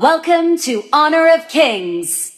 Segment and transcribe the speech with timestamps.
[0.00, 2.34] Welcome to Honor of Kings.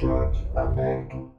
[0.00, 1.33] Chat aberto.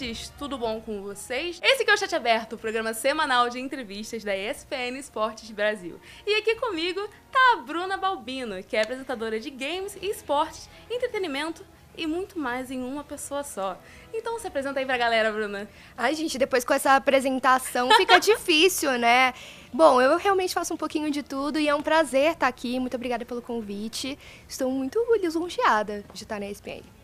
[0.00, 1.60] Esportes, tudo bom com vocês?
[1.62, 6.00] Esse aqui é o Chat Aberto, o programa semanal de entrevistas da ESPN Esportes Brasil.
[6.26, 11.64] E aqui comigo tá a Bruna Balbino, que é apresentadora de games e esportes, entretenimento
[11.96, 13.78] e muito mais em uma pessoa só.
[14.14, 15.68] Então se apresenta aí pra galera, Bruna.
[15.96, 19.34] Ai, gente, depois com essa apresentação fica difícil, né?
[19.72, 22.80] Bom, eu realmente faço um pouquinho de tudo e é um prazer estar aqui.
[22.80, 24.18] Muito obrigada pelo convite.
[24.48, 26.99] Estou muito lisonjeada de estar na ESPN.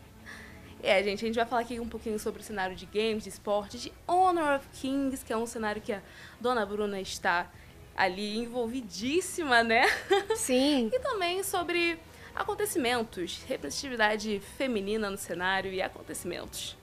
[0.87, 3.29] É, gente, a gente vai falar aqui um pouquinho sobre o cenário de games, de
[3.29, 6.01] esportes, de Honor of Kings, que é um cenário que a
[6.39, 7.51] dona Bruna está
[7.93, 9.85] ali envolvidíssima, né?
[10.37, 10.89] Sim.
[10.95, 11.99] E também sobre
[12.33, 16.77] acontecimentos, representatividade feminina no cenário e acontecimentos.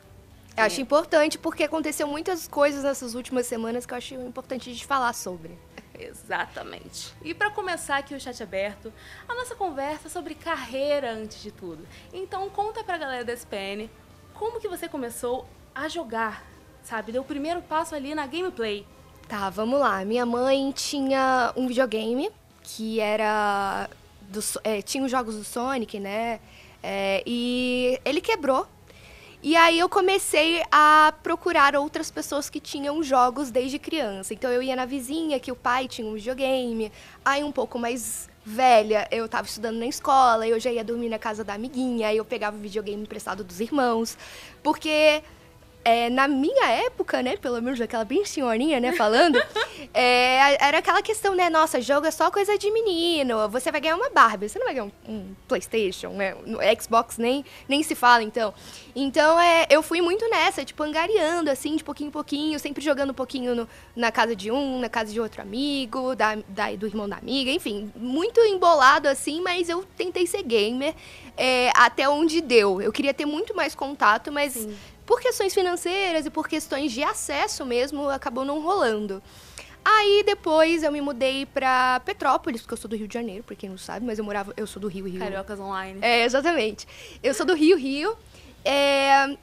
[0.54, 4.84] Eu acho importante porque aconteceu muitas coisas nessas últimas semanas que eu acho importante de
[4.84, 5.58] falar sobre.
[5.98, 7.12] Exatamente.
[7.22, 8.92] E para começar aqui o chat aberto,
[9.28, 11.86] a nossa conversa é sobre carreira antes de tudo.
[12.12, 13.88] Então conta pra galera da SPN
[14.34, 16.44] como que você começou a jogar,
[16.82, 17.12] sabe?
[17.12, 18.86] Deu o primeiro passo ali na gameplay.
[19.28, 20.04] Tá, vamos lá.
[20.04, 22.30] Minha mãe tinha um videogame
[22.62, 23.88] que era.
[24.22, 26.40] Do, é, tinha os jogos do Sonic, né?
[26.82, 28.66] É, e ele quebrou.
[29.46, 34.32] E aí eu comecei a procurar outras pessoas que tinham jogos desde criança.
[34.32, 36.90] Então eu ia na vizinha, que o pai tinha um videogame.
[37.22, 41.18] Aí um pouco mais velha, eu tava estudando na escola, eu já ia dormir na
[41.18, 44.16] casa da amiguinha, aí eu pegava o videogame emprestado dos irmãos.
[44.62, 45.22] Porque
[45.84, 49.36] é, na minha época, né, pelo menos aquela bem senhorinha, né, falando,
[49.92, 53.96] é, era aquela questão, né, nossa, jogo é só coisa de menino, você vai ganhar
[53.96, 57.94] uma Barbie, você não vai ganhar um, um Playstation, né, no Xbox nem, nem se
[57.94, 58.54] fala, então.
[58.96, 63.10] Então, é, eu fui muito nessa, tipo, angariando, assim, de pouquinho em pouquinho, sempre jogando
[63.10, 66.86] um pouquinho no- na casa de um, na casa de outro amigo, da, da- do
[66.86, 70.94] irmão da amiga, enfim, muito embolado, assim, mas eu tentei ser gamer
[71.36, 72.80] é, até onde deu.
[72.80, 74.68] Eu queria ter muito mais contato, mas
[75.06, 79.22] por questões financeiras e por questões de acesso mesmo, acabou não rolando.
[79.84, 83.54] Aí depois eu me mudei pra Petrópolis, porque eu sou do Rio de Janeiro, pra
[83.54, 85.18] quem não sabe, mas eu morava, eu sou do Rio, Rio.
[85.18, 85.98] Cariocas Online.
[86.00, 86.88] É, exatamente.
[87.22, 88.16] Eu sou do Rio, Rio.
[88.64, 89.36] É,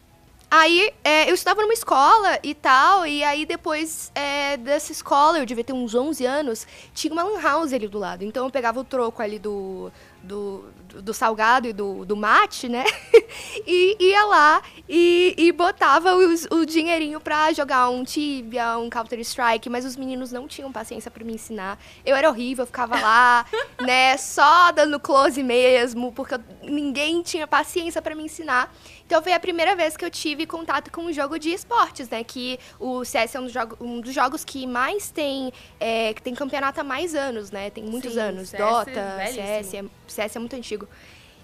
[0.50, 5.46] aí é, eu estudava numa escola e tal, e aí depois é, dessa escola, eu
[5.46, 8.24] devia ter uns 11 anos, tinha uma lan house ali do lado.
[8.24, 9.92] Então eu pegava o troco ali do,
[10.24, 12.84] do, do- do salgado e do, do mate, né?
[13.66, 19.70] e ia lá e, e botava os- o dinheirinho pra jogar um Tibia, um Counter-Strike,
[19.70, 21.80] mas os meninos não tinham paciência pra me ensinar.
[22.06, 23.46] Eu era horrível, eu ficava lá,
[23.82, 28.74] né, só dando close mesmo, porque eu- ninguém tinha paciência pra me ensinar.
[29.12, 32.24] Então foi a primeira vez que eu tive contato com um jogo de esportes, né?
[32.24, 35.52] Que o CS é um dos, jogo- um dos jogos que mais tem,
[35.82, 37.70] é, que tem campeonato há mais anos, né?
[37.70, 38.48] Tem muitos Sim, anos.
[38.52, 39.46] CS Dota, velhíssimo.
[39.46, 40.88] CS, é, CS é muito antigo.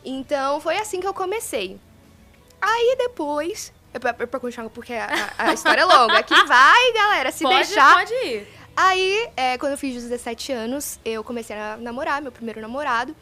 [0.06, 1.78] Então foi assim que eu comecei.
[2.62, 3.74] Aí depois.
[3.94, 5.06] é Pra, pra continuar, porque a,
[5.38, 6.20] a- a história é longa.
[6.20, 7.98] Aqui vai, galera, se pode, deixar.
[7.98, 8.48] pode ir.
[8.78, 13.14] Aí, é, quando eu fiz 17 anos, eu comecei a namorar, meu primeiro namorado.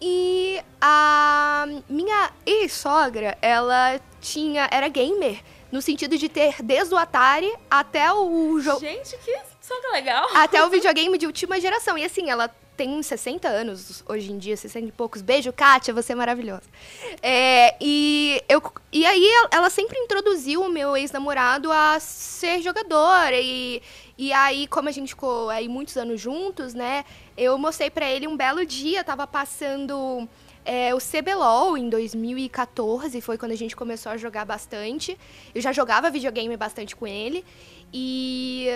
[0.00, 4.68] E a minha ex-sogra, ela tinha.
[4.70, 5.42] era gamer.
[5.70, 8.80] No sentido de ter desde o Atari até o jogo.
[8.80, 10.28] Gente, que soca legal.
[10.34, 11.96] Até o videogame de última geração.
[11.96, 12.48] E assim, ela
[12.80, 15.20] tem uns 60 anos hoje em dia, 60 e poucos.
[15.20, 16.62] Beijo, Kátia, você é maravilhosa.
[17.22, 23.34] É, e, eu, e aí ela sempre introduziu o meu ex-namorado a ser jogador.
[23.34, 23.82] E,
[24.16, 27.04] e aí, como a gente ficou aí muitos anos juntos, né?
[27.40, 30.28] Eu mostrei pra ele um belo dia, tava passando
[30.62, 35.18] é, o CBLOL em 2014, foi quando a gente começou a jogar bastante.
[35.54, 37.42] Eu já jogava videogame bastante com ele.
[37.94, 38.66] E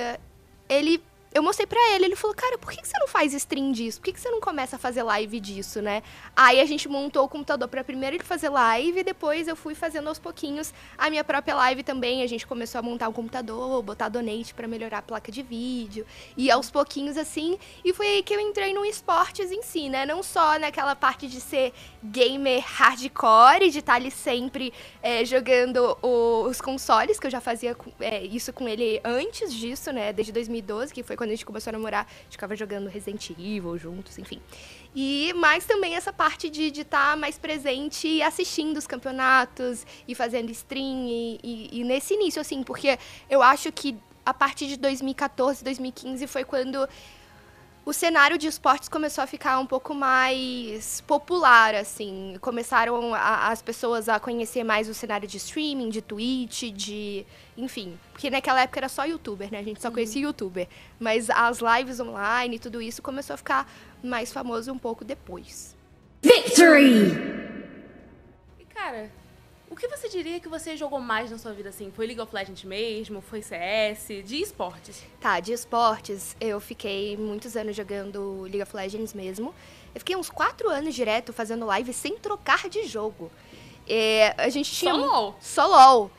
[0.66, 1.02] ele
[1.34, 4.00] eu mostrei pra ele, ele falou, cara, por que, você não faz stream disso?
[4.00, 6.00] Por que, você não começa a fazer live disso, né?
[6.36, 9.74] Aí a gente montou o computador para primeiro ele fazer live, e depois eu fui
[9.74, 12.22] fazendo aos pouquinhos a minha própria live também.
[12.22, 16.06] A gente começou a montar o computador, botar donate para melhorar a placa de vídeo,
[16.36, 17.58] e aos pouquinhos assim.
[17.84, 20.06] E foi aí que eu entrei no esportes em si, né?
[20.06, 24.72] Não só naquela parte de ser gamer hardcore, de estar tá ali sempre
[25.02, 30.12] é, jogando os consoles, que eu já fazia é, isso com ele antes disso, né?
[30.12, 32.86] Desde 2012, que foi quando quando a gente começou a namorar, a gente ficava jogando
[32.86, 34.40] Resident Evil juntos, enfim.
[34.94, 40.14] E mais também essa parte de estar tá mais presente e assistindo os campeonatos e
[40.14, 42.98] fazendo stream e, e, e nesse início, assim, porque
[43.30, 46.86] eu acho que a partir de 2014, 2015 foi quando
[47.86, 52.36] o cenário de esportes começou a ficar um pouco mais popular, assim.
[52.40, 57.26] Começaram a, as pessoas a conhecer mais o cenário de streaming, de Twitch, de.
[57.56, 57.98] Enfim.
[58.12, 59.58] Porque naquela época era só youtuber, né?
[59.58, 59.94] A gente só uhum.
[59.94, 60.68] conhecia youtuber.
[60.98, 63.70] Mas as lives online e tudo isso começou a ficar
[64.02, 65.76] mais famoso um pouco depois.
[66.22, 67.12] Victory!
[68.58, 69.10] E cara,
[69.70, 71.90] o que você diria que você jogou mais na sua vida, assim?
[71.90, 73.20] Foi League of Legends mesmo?
[73.20, 74.24] Foi CS?
[74.24, 75.02] De esportes?
[75.20, 79.54] Tá, de esportes, eu fiquei muitos anos jogando League of Legends mesmo.
[79.94, 83.30] Eu fiquei uns quatro anos direto fazendo live sem trocar de jogo.
[83.86, 84.92] É, a gente tinha...
[84.92, 85.36] Só LOL?
[85.40, 86.10] Só LOL.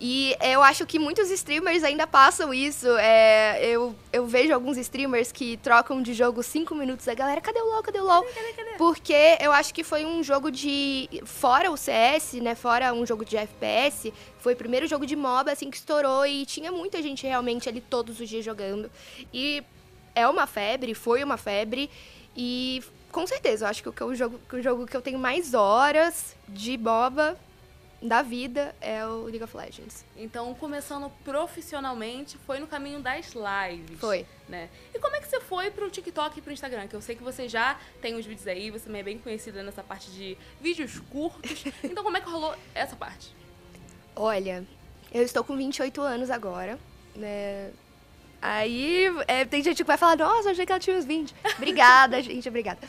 [0.00, 2.88] E eu acho que muitos streamers ainda passam isso.
[2.96, 7.06] É, eu, eu vejo alguns streamers que trocam de jogo cinco minutos.
[7.06, 7.82] A galera, cadê o LoL?
[7.82, 8.22] Cadê o LoL?
[8.22, 8.78] Cadê, cadê, cadê?
[8.78, 11.06] Porque eu acho que foi um jogo de.
[11.26, 12.54] Fora o CS, né?
[12.54, 14.10] Fora um jogo de FPS.
[14.38, 16.24] Foi o primeiro jogo de MOBA, assim, que estourou.
[16.24, 18.90] E tinha muita gente realmente ali todos os dias jogando.
[19.34, 19.62] E
[20.14, 21.90] é uma febre, foi uma febre.
[22.34, 22.82] E
[23.12, 26.78] com certeza, eu acho que o, jogo, o jogo que eu tenho mais horas de
[26.78, 27.36] MOBA
[28.02, 30.04] da vida é o League of Legends.
[30.16, 34.00] Então, começando profissionalmente, foi no caminho das lives.
[34.00, 34.26] Foi.
[34.48, 34.70] Né?
[34.94, 36.88] E como é que você foi pro TikTok e pro Instagram?
[36.88, 39.62] Que eu sei que você já tem os vídeos aí, você também é bem conhecida
[39.62, 41.64] nessa parte de vídeos curtos.
[41.84, 43.34] então, como é que rolou essa parte?
[44.16, 44.66] Olha,
[45.12, 46.78] eu estou com 28 anos agora,
[47.14, 47.70] né?
[48.42, 51.34] Aí é, tem gente que vai falar, nossa, eu achei que ela tinha uns 20.
[51.58, 52.80] Obrigada, gente, obrigada.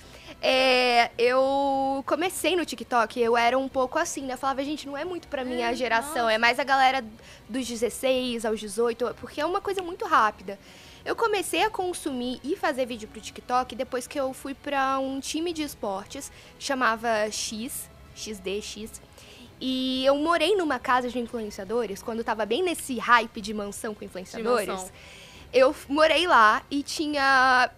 [0.44, 4.34] É, eu comecei no TikTok, eu era um pouco assim, né?
[4.34, 6.34] Eu falava, gente, não é muito pra minha é, geração, nossa.
[6.34, 7.06] é mais a galera
[7.48, 10.58] dos 16 aos 18, porque é uma coisa muito rápida.
[11.06, 15.20] Eu comecei a consumir e fazer vídeo pro TikTok depois que eu fui para um
[15.20, 19.00] time de esportes, chamava X, XDX.
[19.60, 24.04] E eu morei numa casa de influenciadores, quando tava bem nesse hype de mansão com
[24.04, 24.68] influenciadores.
[24.68, 24.90] Mansão.
[25.54, 27.70] Eu morei lá e tinha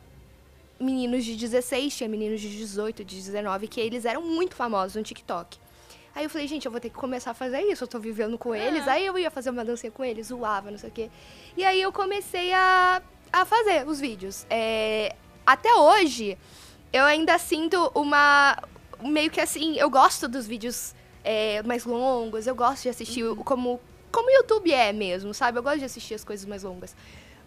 [0.79, 5.03] meninos de 16, tinha meninos de 18, de 19, que eles eram muito famosos no
[5.03, 5.57] TikTok.
[6.15, 8.37] Aí eu falei, gente, eu vou ter que começar a fazer isso, eu tô vivendo
[8.37, 8.87] com eles.
[8.87, 11.09] Aí eu ia fazer uma dancinha com eles, zoava, não sei o quê.
[11.57, 14.45] E aí eu comecei a, a fazer os vídeos.
[14.49, 15.15] É,
[15.45, 16.37] até hoje,
[16.91, 18.61] eu ainda sinto uma.
[19.01, 20.93] Meio que assim, eu gosto dos vídeos
[21.23, 23.35] é, mais longos, eu gosto de assistir uhum.
[23.37, 23.81] como,
[24.11, 25.57] como o YouTube é mesmo, sabe?
[25.57, 26.95] Eu gosto de assistir as coisas mais longas.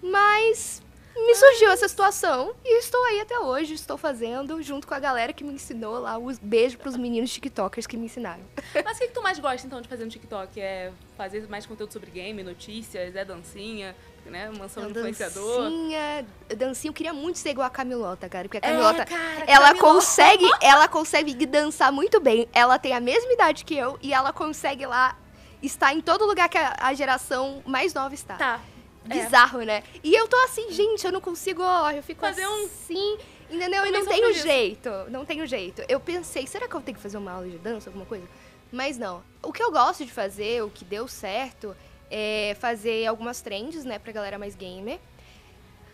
[0.03, 0.83] Mas
[1.17, 5.33] me surgiu essa situação e estou aí até hoje, estou fazendo junto com a galera
[5.33, 6.19] que me ensinou lá.
[6.19, 8.43] Os beijo pros meninos tiktokers que me ensinaram.
[8.85, 10.61] Mas o que, que tu mais gosta então de fazer no TikTok?
[10.61, 13.97] É fazer mais conteúdo sobre game, notícias, é dancinha?
[14.27, 14.51] Né?
[14.51, 15.63] Mansão de influenciador.
[15.63, 16.27] Dancinha,
[16.57, 18.45] dancinha, eu queria muito ser igual a Camilota, cara.
[18.45, 19.79] Porque a Camilota, é, cara, ela Camilota.
[19.79, 22.49] consegue, ela consegue dançar muito bem.
[22.53, 25.17] Ela tem a mesma idade que eu e ela consegue lá
[25.63, 28.35] estar em todo lugar que a, a geração mais nova está.
[28.35, 28.61] Tá.
[29.09, 29.25] É.
[29.25, 29.65] bizarro, é.
[29.65, 29.83] né?
[30.03, 33.17] E eu tô assim, gente, eu não consigo, ó, eu fico fazer assim,
[33.51, 33.55] um...
[33.55, 33.87] entendeu?
[33.87, 35.83] E não tenho jeito, não tenho jeito.
[35.89, 38.27] Eu pensei, será que eu tenho que fazer uma aula de dança, alguma coisa?
[38.73, 39.23] Mas não.
[39.43, 41.77] O que eu gosto de fazer, o que deu certo,
[42.11, 44.99] é fazer algumas trends, né, pra galera mais gamer.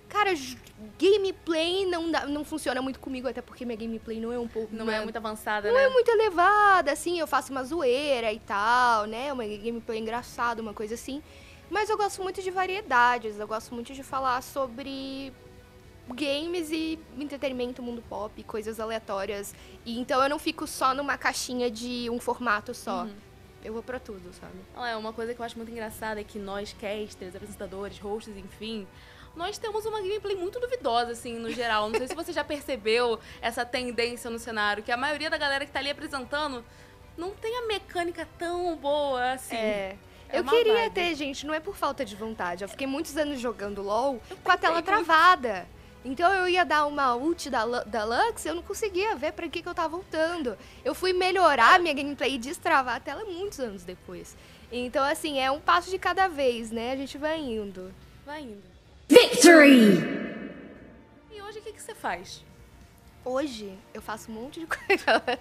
[0.09, 0.35] Cara,
[0.99, 4.69] gameplay não, dá, não funciona muito comigo, até porque minha gameplay não é um pouco.
[4.75, 5.85] Não, é, é, muito avançada, não né?
[5.85, 9.33] Não é muito elevada, assim, eu faço uma zoeira e tal, né?
[9.33, 11.23] Uma gameplay engraçada, uma coisa assim.
[11.72, 15.32] Mas eu gosto muito de variedades, eu gosto muito de falar sobre
[16.10, 19.54] games e entretenimento, mundo pop, coisas aleatórias.
[19.82, 23.04] E então eu não fico só numa caixinha de um formato só.
[23.04, 23.14] Uhum.
[23.64, 24.52] Eu vou pra tudo, sabe?
[24.86, 28.86] É, uma coisa que eu acho muito engraçada é que nós, casters, apresentadores, hosts, enfim,
[29.34, 31.88] nós temos uma gameplay muito duvidosa, assim, no geral.
[31.88, 35.64] Não sei se você já percebeu essa tendência no cenário, que a maioria da galera
[35.64, 36.62] que tá ali apresentando
[37.16, 39.56] não tem a mecânica tão boa, assim.
[39.56, 39.96] É.
[40.32, 40.94] É eu queria vibe.
[40.94, 42.64] ter, gente, não é por falta de vontade.
[42.64, 45.66] Eu fiquei muitos anos jogando LOL eu com a tela travada.
[46.04, 49.62] Então eu ia dar uma ult da, da Lux, eu não conseguia ver pra que,
[49.62, 50.56] que eu tava voltando.
[50.84, 54.36] Eu fui melhorar minha gameplay e destravar a tela muitos anos depois.
[54.72, 56.92] Então, assim, é um passo de cada vez, né?
[56.92, 57.94] A gente vai indo.
[58.24, 58.62] Vai indo.
[59.08, 59.98] Victory!
[61.30, 62.42] E hoje o que, que você faz?
[63.24, 65.38] Hoje eu faço um monte de coisa.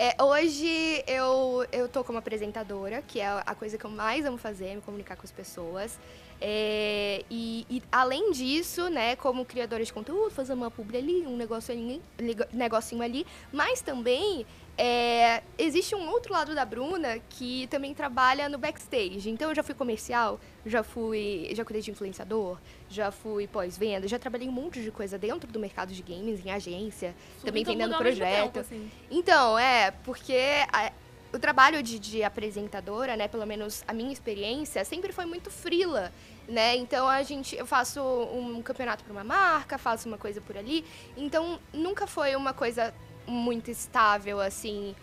[0.00, 4.38] É, hoje eu, eu tô como apresentadora, que é a coisa que eu mais amo
[4.38, 5.98] fazer, me comunicar com as pessoas.
[6.40, 11.36] É, e, e, além disso, né, como criadora de conteúdo, fazer uma publi ali, um
[11.36, 14.46] negócio ali, nego- negocinho ali, mas também
[14.78, 19.28] é, existe um outro lado da Bruna que também trabalha no backstage.
[19.28, 22.58] Então eu já fui comercial, já fui, já cuidei de influenciador,
[22.88, 26.50] já fui pós-venda, já trabalhei um monte de coisa dentro do mercado de games, em
[26.52, 28.44] agência, também Tudo vendendo projeto.
[28.44, 28.90] tempo, assim.
[29.10, 30.36] Então, é, porque
[30.72, 30.92] a-
[31.32, 36.10] o trabalho de, de apresentadora, né, pelo menos a minha experiência, sempre foi muito frila,
[36.48, 36.74] né?
[36.76, 40.82] Então a gente, eu faço um campeonato para uma marca, faço uma coisa por ali,
[41.16, 42.94] então nunca foi uma coisa
[43.28, 44.94] muito estável assim.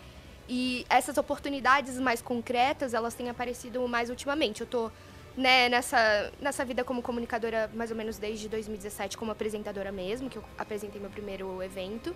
[0.48, 4.60] E essas oportunidades mais concretas, elas têm aparecido mais ultimamente.
[4.60, 4.90] Eu tô
[5.36, 10.36] né, nessa, nessa vida como comunicadora mais ou menos desde 2017 como apresentadora mesmo, que
[10.36, 12.14] eu apresentei meu primeiro evento.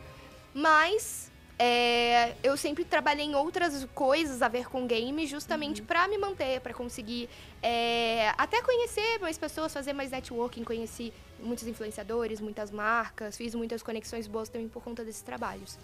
[0.54, 6.16] Mas é, eu sempre trabalhei em outras coisas a ver com game, justamente pra me
[6.16, 7.28] manter, pra conseguir
[7.62, 13.82] é, até conhecer mais pessoas, fazer mais networking, conheci muitos influenciadores, muitas marcas, fiz muitas
[13.82, 15.78] conexões boas também por conta desses trabalhos.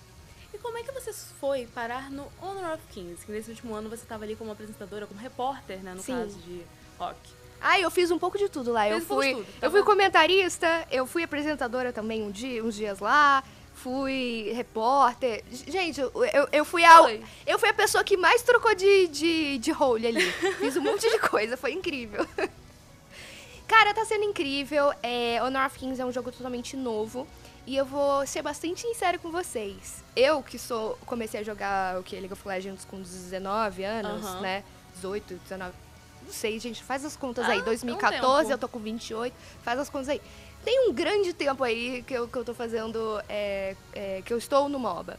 [0.56, 3.26] E como é que você foi parar no Honor of Kings?
[3.26, 5.92] Que nesse último ano você estava ali como apresentadora, como repórter, né?
[5.92, 6.14] No Sim.
[6.14, 6.62] caso de
[6.98, 7.18] rock.
[7.60, 8.84] Ah, eu fiz um pouco de tudo lá.
[8.84, 12.64] Fez eu um fui, tudo, tá eu fui comentarista, eu fui apresentadora também um dia,
[12.64, 13.44] uns dias lá,
[13.74, 15.44] fui repórter.
[15.50, 17.22] Gente, eu, eu, eu fui a Foi.
[17.46, 20.32] eu fui a pessoa que mais trocou de, de, de role ali.
[20.58, 22.26] Fiz um monte de coisa, foi incrível.
[23.68, 24.90] Cara, tá sendo incrível.
[25.02, 27.26] É, Honor of Kings é um jogo totalmente novo.
[27.66, 30.04] E eu vou ser bastante sincera com vocês.
[30.14, 34.40] Eu, que sou comecei a jogar o que League of Legends com 19 anos, Aham.
[34.40, 34.64] né?
[34.94, 35.72] 18, 19.
[36.24, 37.58] Não sei, gente, faz as contas Ah, aí.
[37.58, 38.52] é um 2014, tempo.
[38.52, 39.34] eu tô com 28.
[39.62, 40.22] Faz as contas aí.
[40.64, 43.20] Tem um grande tempo aí que eu, que eu tô fazendo.
[43.28, 45.18] é, é, que eu estou no MOBA.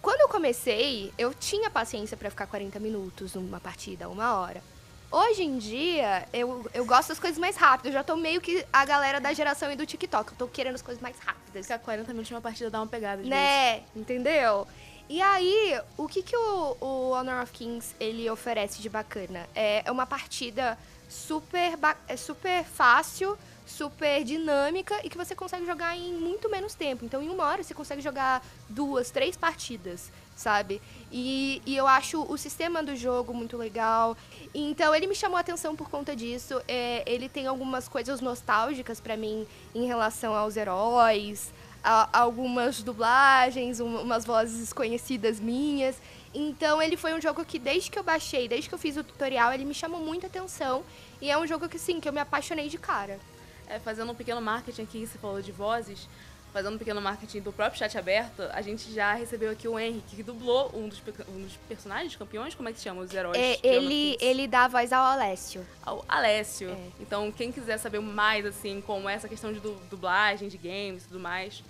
[0.00, 4.62] Quando eu comecei, eu tinha paciência pra ficar 40 minutos numa partida, uma hora.
[5.10, 7.86] Hoje em dia, eu, eu gosto das coisas mais rápidas.
[7.86, 10.32] Eu já tô meio que a galera da geração e do TikTok.
[10.32, 11.66] Eu tô querendo as coisas mais rápidas.
[11.66, 13.82] Ficar 40 minutos numa partida dá uma pegada de Né?
[13.96, 14.66] Entendeu?
[15.08, 19.48] E aí, o que, que o, o Honor of Kings ele oferece de bacana?
[19.54, 26.12] É uma partida super, é super fácil, super dinâmica e que você consegue jogar em
[26.12, 27.06] muito menos tempo.
[27.06, 30.80] Então, em uma hora, você consegue jogar duas, três partidas, sabe?
[31.10, 34.16] E, e eu acho o sistema do jogo muito legal.
[34.54, 36.62] Então, ele me chamou a atenção por conta disso.
[36.68, 41.52] É, ele tem algumas coisas nostálgicas pra mim em relação aos heróis,
[41.82, 45.96] a- algumas dublagens, um- umas vozes conhecidas minhas.
[46.32, 49.02] Então ele foi um jogo que desde que eu baixei, desde que eu fiz o
[49.02, 50.84] tutorial, ele me chamou muita atenção.
[51.20, 53.18] E é um jogo que sim, que eu me apaixonei de cara.
[53.66, 56.08] É, fazendo um pequeno marketing aqui, você falou de vozes,
[56.58, 60.16] fazendo um pequeno marketing do próprio chat aberto, a gente já recebeu aqui o Henrique,
[60.16, 63.02] que dublou um dos, um dos personagens, campeões, como é que se chama?
[63.02, 63.38] Os heróis.
[63.38, 65.64] É, ele, ele dá a voz ao Alessio.
[65.84, 66.70] Ao Alessio.
[66.70, 66.76] É.
[66.98, 71.04] Então, quem quiser saber mais, assim, como é essa questão de du- dublagem, de games
[71.04, 71.62] e tudo mais,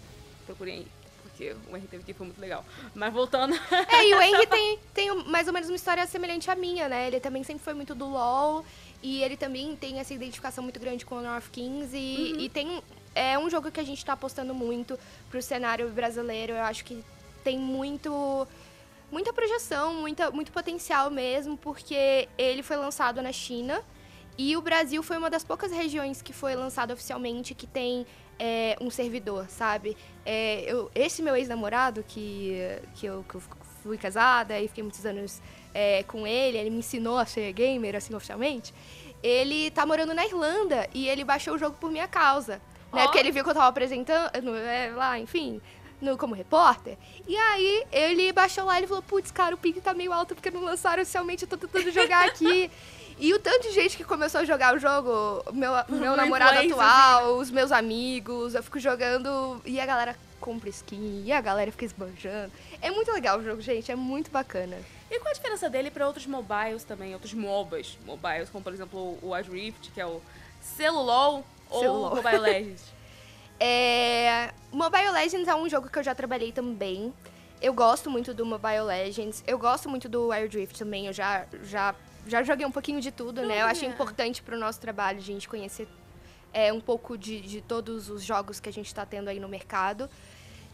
[0.47, 0.87] procurem aí.
[1.23, 2.64] Porque o Henrique teve aqui, foi muito legal.
[2.95, 3.54] Mas voltando...
[3.92, 7.09] É, e o Henry tem, tem mais ou menos uma história semelhante à minha, né?
[7.09, 8.64] Ele também sempre foi muito do LoL.
[9.02, 11.95] E ele também tem essa identificação muito grande com o of Kings.
[11.95, 12.83] E, e tem.
[13.19, 14.99] É um jogo que a gente tá apostando muito
[15.31, 16.53] pro cenário brasileiro.
[16.53, 17.05] Eu acho que
[17.43, 18.47] tem muito.
[19.11, 23.83] Muita projeção, muita, muito potencial mesmo, porque ele foi lançado na China.
[24.37, 28.07] E o Brasil foi uma das poucas regiões que foi lançado oficialmente que tem
[28.39, 29.97] é, um servidor, sabe?
[30.25, 32.53] É, eu- esse meu ex-namorado, que,
[32.95, 33.43] que, eu, que eu
[33.83, 35.41] fui casada e fiquei muitos anos
[35.75, 38.73] é, com ele, ele me ensinou a ser gamer, assim, oficialmente.
[39.23, 42.61] Ele tá morando na Irlanda e ele baixou o jogo por minha causa.
[42.92, 43.02] Né?
[43.02, 45.61] Porque ele viu que eu tava apresentando, é, lá, enfim,
[46.00, 46.97] no, como repórter.
[47.26, 50.35] E aí ele baixou lá e ele falou, putz, cara, o ping tá meio alto
[50.35, 52.71] porque não lançaram oficialmente, eu tô tentando jogar aqui.
[53.21, 56.76] E o tanto de gente que começou a jogar o jogo, meu, meu namorado influência,
[56.76, 61.73] atual, os meus amigos, eu fico jogando e a galera compra skin, e a galera
[61.73, 62.52] fica esbanjando.
[62.80, 64.78] É muito legal o jogo, gente, é muito bacana.
[65.11, 69.18] E qual a diferença dele para outros mobiles também, outros MOBAs, mobiles, como por exemplo
[69.21, 70.23] o Wild Rift, que é o
[70.61, 72.17] Celulol ou.
[72.17, 72.99] Mobile Legends?
[73.61, 74.55] É...
[74.71, 77.13] Mobile Legends é um jogo que eu já trabalhei também.
[77.61, 79.43] Eu gosto muito do Mobile Legends.
[79.49, 81.09] Eu gosto muito do Wild Rift também.
[81.09, 81.93] Eu já, já,
[82.25, 83.63] já joguei um pouquinho de tudo, né?
[83.63, 85.89] Eu acho importante pro nosso trabalho a gente conhecer
[86.53, 89.49] é, um pouco de, de todos os jogos que a gente tá tendo aí no
[89.49, 90.09] mercado.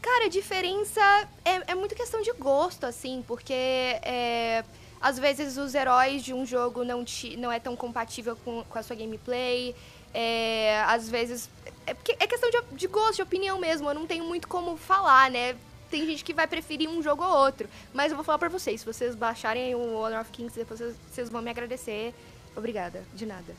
[0.01, 1.01] Cara, a diferença
[1.43, 4.63] é, é muito questão de gosto, assim, porque é,
[5.01, 8.79] às vezes os heróis de um jogo não, te, não é tão compatível com, com
[8.79, 9.75] a sua gameplay.
[10.14, 11.50] É, às vezes.
[11.87, 13.90] É, porque é questão de, de gosto, de opinião mesmo.
[13.90, 15.56] Eu não tenho muito como falar, né?
[15.90, 17.68] Tem gente que vai preferir um jogo ou outro.
[17.92, 20.97] Mas eu vou falar pra vocês, se vocês baixarem o Honor of Kings, depois vocês,
[21.11, 22.14] vocês vão me agradecer.
[22.56, 23.54] Obrigada, de nada.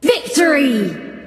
[0.00, 1.24] Victory!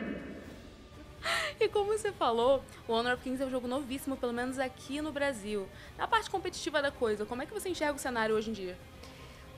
[1.59, 5.01] E como você falou, o Honor of Kings é um jogo novíssimo, pelo menos aqui
[5.01, 5.67] no Brasil.
[5.97, 8.77] Na parte competitiva da coisa, como é que você enxerga o cenário hoje em dia?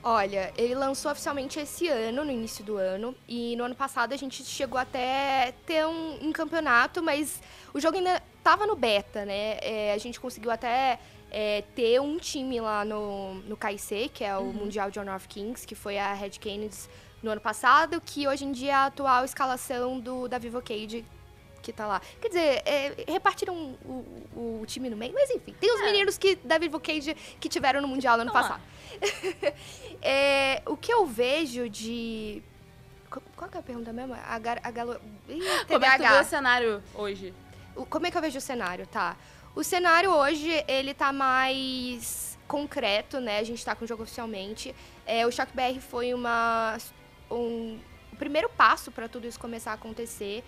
[0.02, 4.18] Olha, ele lançou oficialmente esse ano, no início do ano, e no ano passado a
[4.18, 7.42] gente chegou até ter um, um campeonato, mas
[7.74, 9.58] o jogo ainda estava no beta, né?
[9.62, 14.38] É, a gente conseguiu até é, ter um time lá no, no KIC, que é
[14.38, 16.90] o Mundial de Honor of Kings, que foi a Red Canids
[17.22, 21.04] no ano passado, que hoje em dia é a atual escalação do, da Vivo Cage,
[21.62, 22.02] que tá lá.
[22.22, 23.54] Quer dizer, é, repartiram
[23.84, 25.84] o, o, o time no meio, mas enfim, tem os É.
[25.84, 28.48] meninos que, da Vivo Cage que tiveram no Mundial no ano Tão lá.
[28.48, 28.62] passado.
[30.02, 32.42] É, o que eu vejo de.
[33.10, 34.14] Qu- Qual que é a pergunta mesmo?
[34.14, 35.00] A, gar, a galo...
[35.28, 37.34] Ih, Como é que tu vê o cenário hoje?
[37.76, 39.18] O- Como é que eu vejo o cenário, tá?
[39.56, 43.40] O cenário hoje, ele tá mais concreto, né?
[43.40, 44.74] A gente tá com o jogo oficialmente.
[45.06, 46.78] É, o Shock BR foi uma,
[47.30, 47.80] um,
[48.14, 50.44] o primeiro passo para tudo isso começar a acontecer.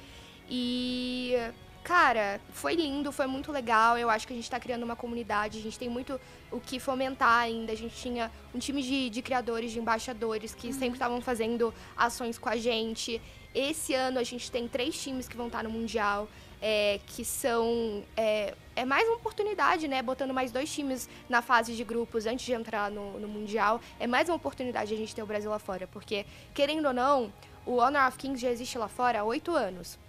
[0.50, 1.36] E,
[1.84, 3.98] cara, foi lindo, foi muito legal.
[3.98, 6.20] Eu acho que a gente tá criando uma comunidade, a gente tem muito
[6.52, 7.72] o que fomentar ainda.
[7.72, 12.38] A gente tinha um time de, de criadores, de embaixadores que sempre estavam fazendo ações
[12.38, 13.22] com a gente.
[13.54, 16.30] Esse ano a gente tem três times que vão estar no Mundial,
[16.62, 18.04] é, que são.
[18.16, 20.02] É, é mais uma oportunidade, né?
[20.02, 23.82] Botando mais dois times na fase de grupos antes de entrar no, no Mundial.
[24.00, 25.88] É mais uma oportunidade de a gente ter o Brasil lá fora.
[25.88, 27.34] Porque, querendo ou não,
[27.66, 30.00] o Honor of Kings já existe lá fora há oito anos.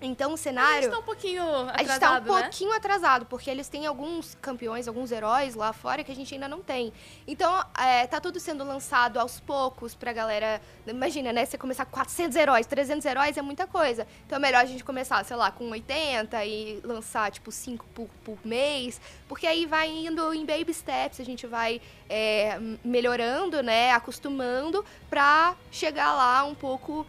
[0.00, 0.90] Então o A gente cenário.
[0.90, 2.42] tá um pouquinho A gente tá um atrasado, né?
[2.42, 6.46] pouquinho atrasado, porque eles têm alguns campeões, alguns heróis lá fora que a gente ainda
[6.48, 6.92] não tem.
[7.26, 10.60] Então, é, tá tudo sendo lançado aos poucos pra galera.
[10.86, 11.46] Imagina, né?
[11.46, 14.06] Você começar com 400 heróis, 300 heróis é muita coisa.
[14.26, 18.08] Então é melhor a gente começar, sei lá, com 80 e lançar, tipo, 5 por,
[18.22, 19.00] por mês.
[19.28, 23.92] Porque aí vai indo em baby steps, a gente vai é, melhorando, né?
[23.92, 27.06] Acostumando pra chegar lá um pouco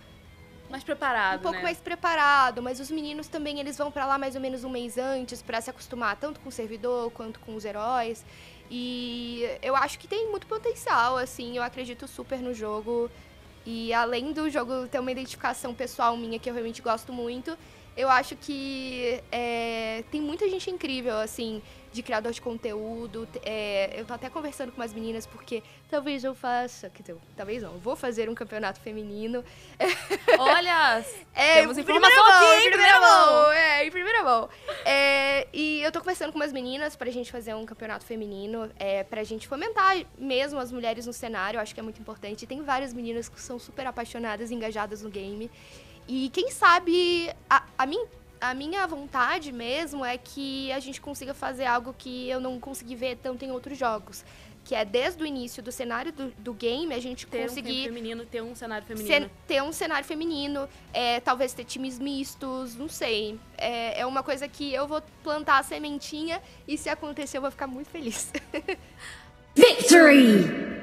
[0.69, 1.63] Mais preparado, um pouco né?
[1.63, 4.97] mais preparado, mas os meninos também eles vão pra lá mais ou menos um mês
[4.97, 8.25] antes pra se acostumar tanto com o servidor quanto com os heróis.
[8.69, 13.09] E eu acho que tem muito potencial, assim, eu acredito super no jogo.
[13.65, 17.57] E além do jogo ter uma identificação pessoal minha que eu realmente gosto muito,
[17.95, 23.27] eu acho que é, tem muita gente incrível, assim, de criador de conteúdo.
[23.43, 27.73] É, eu tô até conversando com umas meninas porque talvez eu faça, dizer, talvez não,
[27.73, 29.43] eu vou fazer um campeonato feminino.
[30.39, 33.51] Olha, É, temos em informação primeira mão, aqui, em primeira mão.
[33.51, 34.49] É, em primeira mão.
[34.85, 39.03] É, e eu tô conversando com umas meninas pra gente fazer um campeonato feminino, é,
[39.03, 42.45] pra gente fomentar mesmo as mulheres no cenário, eu acho que é muito importante.
[42.45, 45.49] Tem várias meninas que são super apaixonadas e engajadas no game.
[46.07, 48.05] E quem sabe, a, a, min,
[48.39, 52.95] a minha vontade mesmo é que a gente consiga fazer algo que eu não consegui
[52.95, 54.23] ver tanto em outros jogos.
[54.63, 57.71] Que é desde o início do cenário do, do game, a gente Ter um conseguir
[57.71, 59.31] time feminino, ter um cenário feminino.
[59.47, 63.39] Ter um cenário feminino, é, talvez ter times mistos, não sei.
[63.57, 67.51] É, é uma coisa que eu vou plantar a sementinha e se acontecer eu vou
[67.51, 68.31] ficar muito feliz.
[69.55, 70.77] Victory!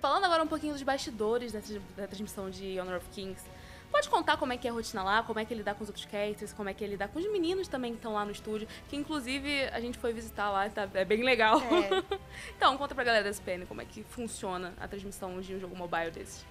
[0.00, 1.60] Falando agora um pouquinho dos bastidores da,
[1.96, 3.42] da transmissão de Honor of Kings,
[3.90, 5.82] pode contar como é que é a rotina lá, como é que ele lidar com
[5.82, 8.24] os outros casters, como é que ele lidar com os meninos também que estão lá
[8.24, 11.60] no estúdio, que inclusive a gente foi visitar lá, tá, é bem legal.
[11.60, 12.18] É.
[12.56, 15.76] então, conta pra galera da SPN como é que funciona a transmissão de um jogo
[15.76, 16.44] mobile desses.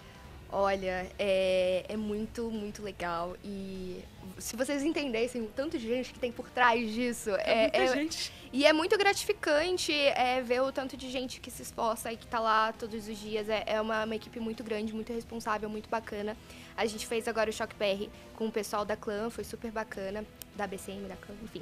[0.52, 3.38] Olha, é, é muito, muito legal.
[3.44, 4.04] E
[4.40, 7.94] se vocês entendessem o tanto de gente que tem por trás disso, é, muita é-
[7.94, 8.34] gente.
[8.52, 12.26] E é muito gratificante é, ver o tanto de gente que se esforça e que
[12.26, 13.48] tá lá todos os dias.
[13.48, 16.36] É, é uma, uma equipe muito grande, muito responsável, muito bacana.
[16.80, 20.24] A gente fez agora o Shock BR com o pessoal da Clã, foi super bacana.
[20.56, 21.62] Da BCM, da Clã, enfim.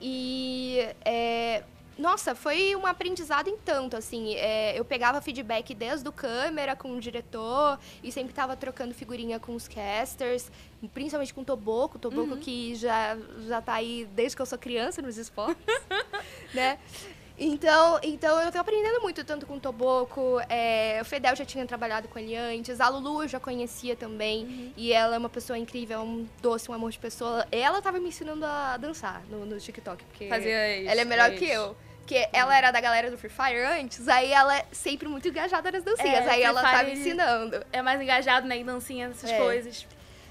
[0.00, 1.62] E, é,
[1.96, 4.34] nossa, foi um aprendizado em tanto, assim.
[4.34, 9.38] é, eu pegava feedback desde o câmera com o diretor e sempre tava trocando figurinha
[9.38, 10.50] com os casters,
[10.92, 11.96] principalmente com o Toboco.
[11.96, 13.16] O Toboco que já,
[13.46, 15.64] já tá aí desde que eu sou criança nos esportes,
[16.52, 16.80] né?
[17.38, 21.64] Então, então eu tô aprendendo muito, tanto com o Toboco, é, o Fedel já tinha
[21.64, 25.56] trabalhado com ele antes, a Lulu eu já conhecia também, e ela é uma pessoa
[25.56, 27.46] incrível, é um doce, um amor de pessoa.
[27.52, 31.30] Ela tava me ensinando a dançar no, no TikTok, porque Fazia isso, ela é melhor
[31.30, 31.38] isso.
[31.38, 31.76] que eu.
[31.98, 35.70] Porque ela era da galera do Free Fire antes, aí ela é sempre muito engajada
[35.70, 37.64] nas dancinhas, É, aí ela tá me ensinando.
[37.70, 39.38] É mais engajado, né, em dancinha, essas É.
[39.38, 39.86] coisas.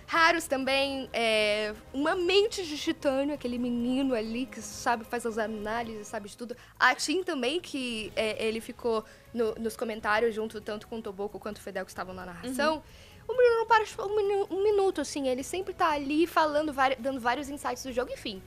[0.09, 6.07] Harus também é uma mente de titânio, aquele menino ali que sabe, faz as análises,
[6.07, 6.55] sabe de tudo.
[6.79, 11.37] A Tim também, que é, ele ficou no- nos comentários junto tanto com o Toboco
[11.39, 12.81] quanto o Fedel que estavam na narração.
[13.27, 17.49] O menino não para um, um minuto, assim, ele sempre tá ali falando, dando vários
[17.49, 18.41] insights do jogo, enfim.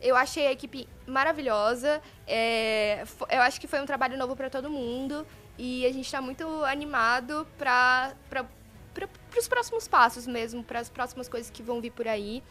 [0.00, 2.00] Eu achei a equipe maravilhosa.
[2.26, 5.26] é, eu acho que foi um trabalho novo pra todo mundo.
[5.58, 8.46] E a gente tá muito animado pra, pra,
[9.32, 12.42] pra, pros próximos passos mesmo, pras próximas coisas que vão vir por aí.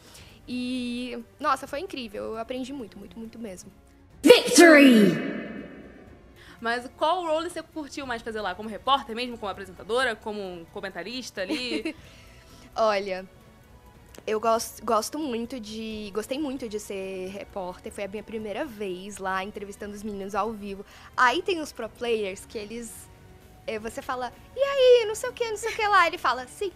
[0.48, 2.24] E, nossa, foi incrível.
[2.24, 3.72] Eu aprendi muito, muito, muito mesmo.
[4.22, 5.52] Victory!
[6.60, 8.54] Mas qual role você curtiu mais fazer lá?
[8.54, 11.96] Como repórter mesmo, como apresentadora, como um comentarista ali?
[12.76, 13.28] Olha,
[14.28, 16.12] eu gosto, gosto muito de.
[16.13, 17.91] Gostei muito de ser repórter.
[17.91, 20.86] Foi a minha primeira vez lá entrevistando os meninos ao vivo.
[21.17, 23.10] Aí tem os pro players que eles.
[23.67, 26.08] Eh, Você fala, e aí, não sei o que, não sei o que lá.
[26.08, 26.71] Ele fala, sim.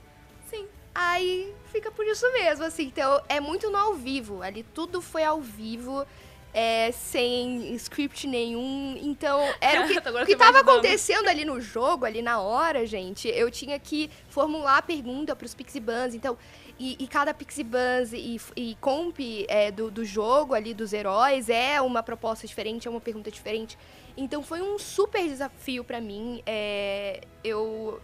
[0.50, 0.68] Sim.
[0.94, 2.84] Aí fica por isso mesmo, assim.
[2.86, 4.42] Então é muito no ao vivo.
[4.42, 6.06] Ali tudo foi ao vivo.
[6.54, 8.98] é, sem script nenhum.
[9.02, 10.60] Então, era o que, o que tava imaginando.
[10.60, 13.28] acontecendo ali no jogo, ali na hora, gente.
[13.28, 16.14] Eu tinha que formular a pergunta pros Pixie Buns.
[16.14, 16.38] Então,
[16.80, 19.20] e, e cada Pixie Buns e, e comp
[19.50, 23.78] é, do, do jogo ali, dos heróis, é uma proposta diferente, é uma pergunta diferente.
[24.18, 26.42] Então, foi um super desafio pra mim.
[26.46, 28.00] É, eu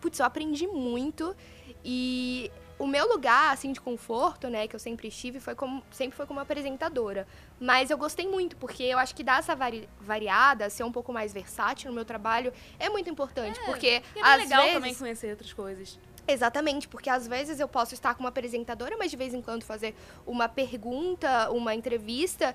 [0.00, 1.34] putz, eu aprendi muito
[1.82, 6.14] e o meu lugar, assim, de conforto, né, que eu sempre estive, foi como, sempre
[6.16, 7.26] foi como apresentadora.
[7.58, 11.10] Mas eu gostei muito, porque eu acho que dar essa vari- variada, ser um pouco
[11.12, 14.74] mais versátil no meu trabalho, é muito importante, porque E é às legal vezes...
[14.74, 15.98] também conhecer outras coisas.
[16.26, 19.94] Exatamente, porque às vezes eu posso estar como apresentadora, mas de vez em quando fazer
[20.26, 22.54] uma pergunta, uma entrevista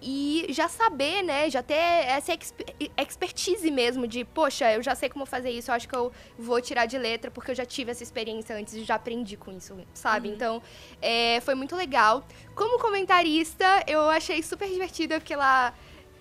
[0.00, 2.64] e já saber, né, já ter essa exp-
[2.96, 6.60] expertise mesmo de, poxa, eu já sei como fazer isso, eu acho que eu vou
[6.60, 9.76] tirar de letra porque eu já tive essa experiência antes e já aprendi com isso,
[9.92, 10.28] sabe?
[10.28, 10.62] Então,
[11.02, 12.22] é, foi muito legal.
[12.54, 15.74] Como comentarista, eu achei super divertido, eu fiquei lá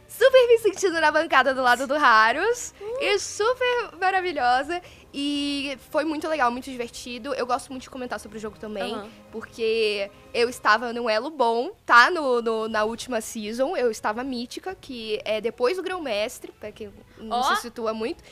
[0.08, 2.74] super me sentindo na bancada do lado do Harus.
[3.02, 4.82] E super maravilhosa.
[5.20, 7.34] E foi muito legal, muito divertido.
[7.34, 8.94] Eu gosto muito de comentar sobre o jogo também.
[8.94, 9.10] Aham.
[9.32, 12.12] Porque eu estava num elo bom, tá?
[12.12, 13.76] No, no- na última season.
[13.76, 17.56] Eu estava mítica, que é depois do Grão-Mestre, pra quem não Ó.
[17.56, 18.24] se situa muito.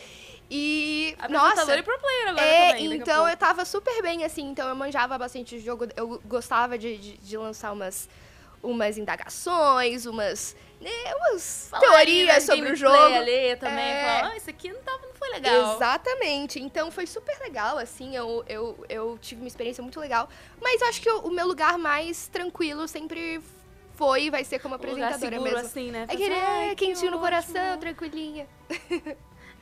[0.48, 1.16] E.
[1.28, 2.94] Nossa, e pro player agora é, também.
[2.94, 6.98] então eu tava super bem, assim, então eu manjava bastante o jogo, eu gostava de,
[6.98, 8.08] de, de lançar umas,
[8.62, 10.56] umas indagações, umas,
[11.16, 12.96] umas Falar ali teorias sobre o jogo.
[12.96, 13.86] ali também.
[13.86, 14.02] É.
[14.20, 15.76] Falar, ah, isso aqui não, tava, não foi legal.
[15.76, 20.30] Exatamente, então foi super legal, assim, eu, eu, eu tive uma experiência muito legal,
[20.62, 23.42] mas eu acho que o, o meu lugar mais tranquilo sempre
[23.96, 25.60] foi e vai ser como apresentadora seguro mesmo.
[25.60, 26.06] assim, né?
[26.10, 28.48] É Ai, é, que quentinho no coração, tranquilinha.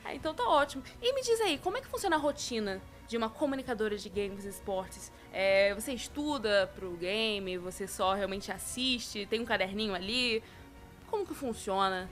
[0.04, 0.82] Ah, então tá ótimo.
[1.00, 4.44] E me diz aí, como é que funciona a rotina de uma comunicadora de games
[4.44, 5.10] e esportes?
[5.32, 10.42] É, você estuda pro game, você só realmente assiste, tem um caderninho ali?
[11.14, 12.10] Como que funciona?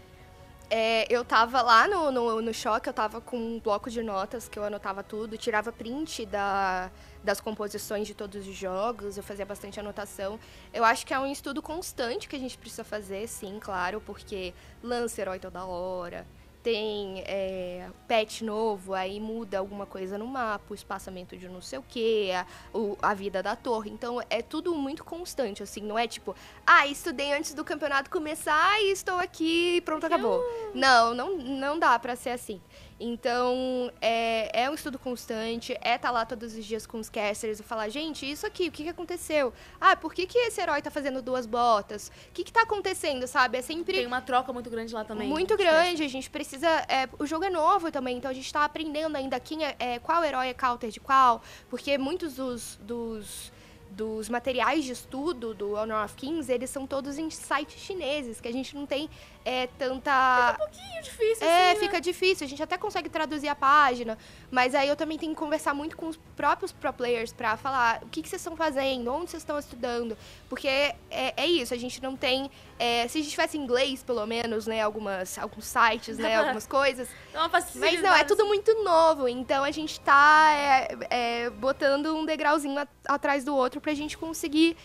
[0.70, 4.48] É, eu tava lá no, no, no choque, eu tava com um bloco de notas
[4.48, 6.88] que eu anotava tudo, tirava print da,
[7.20, 10.38] das composições de todos os jogos, eu fazia bastante anotação.
[10.72, 14.54] Eu acho que é um estudo constante que a gente precisa fazer, sim, claro, porque
[14.80, 16.24] lança herói toda hora,
[16.62, 21.78] tem é, patch novo, aí muda alguma coisa no mapa, o espaçamento de não sei
[21.78, 23.90] o que, a, o- a vida da torre.
[23.90, 26.34] Então é tudo muito constante, assim, não é tipo,
[26.66, 30.40] ah, estudei antes do campeonato começar e estou aqui e pronto, acabou.
[30.74, 32.60] Não, não, não dá pra ser assim.
[33.04, 37.58] Então, é, é um estudo constante, é estar lá todos os dias com os casters
[37.58, 39.52] e falar, gente, isso aqui, o que, que aconteceu?
[39.80, 42.12] Ah, por que, que esse herói tá fazendo duas botas?
[42.28, 43.58] O que, que tá acontecendo, sabe?
[43.58, 45.28] É sempre Tem uma troca muito grande lá também.
[45.28, 45.68] muito Esquece.
[45.68, 46.68] grande, a gente precisa.
[46.88, 49.98] é, o jogo é novo também, então a gente tá aprendendo ainda quem é, é,
[49.98, 53.52] qual herói é counter de qual, porque muitos dos, dos,
[53.90, 58.46] dos materiais de estudo do Honor of Kings, eles são todos em sites chineses, que
[58.46, 59.10] a gente não tem
[59.44, 60.52] é, tanta.
[60.52, 61.86] Um pouquinho difícil, É, assim, né?
[61.86, 62.44] fica difícil.
[62.46, 64.16] A gente até consegue traduzir a página,
[64.50, 68.00] mas aí eu também tenho que conversar muito com os próprios pro players pra falar
[68.02, 70.16] o que, que vocês estão fazendo, onde vocês estão estudando.
[70.48, 72.50] Porque é, é isso, a gente não tem.
[72.78, 74.80] é, se a gente tivesse inglês, pelo menos, né?
[74.82, 76.36] Algumas, alguns sites, né?
[76.40, 77.08] algumas coisas.
[77.50, 77.78] Facilidade.
[77.96, 79.28] Mas não, é tudo muito novo.
[79.28, 84.16] Então a gente tá é, é, botando um degrauzinho a- atrás do outro pra gente
[84.18, 84.76] conseguir.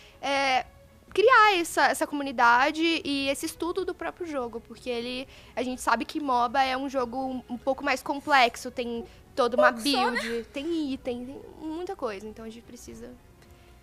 [1.17, 6.05] Criar essa, essa comunidade e esse estudo do próprio jogo, porque ele a gente sabe
[6.05, 9.03] que MOBA é um jogo um, pouco mais complexo, tem
[9.35, 13.11] toda uma pouco só, build, tem item, tem muita coisa, então a gente precisa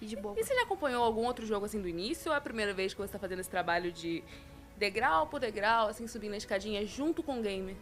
[0.01, 0.39] ir de boa.
[0.39, 2.95] E você já acompanhou algum outro jogo assim do início ou é a primeira vez
[2.95, 4.23] que você tá fazendo esse trabalho de
[4.77, 7.77] degrau por degrau, assim, subindo a escadinha junto com o game?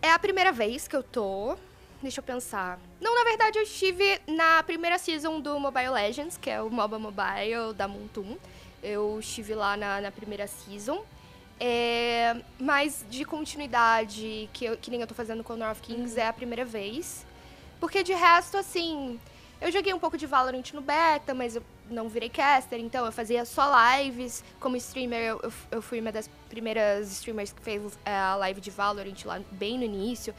[0.00, 1.56] É a primeira vez que eu tô
[2.02, 2.78] deixa eu pensar.
[3.00, 6.98] Não, na verdade, eu estive na primeira season do Mobile Legends, que é o MOBA
[6.98, 8.36] Mobile da Montoon.
[8.82, 11.04] Eu estive lá na, na primeira season.
[11.60, 16.18] É, mas de continuidade, que, eu, que nem eu tô fazendo com o North Kings,
[16.18, 17.26] é a primeira vez.
[17.80, 19.18] Porque de resto, assim,
[19.60, 23.12] eu joguei um pouco de Valorant no beta, mas eu não virei caster, então eu
[23.12, 24.44] fazia só lives.
[24.60, 28.60] Como streamer, eu, eu, eu fui uma das primeiras streamers que fez é, a live
[28.60, 30.32] de Valorant lá bem no início.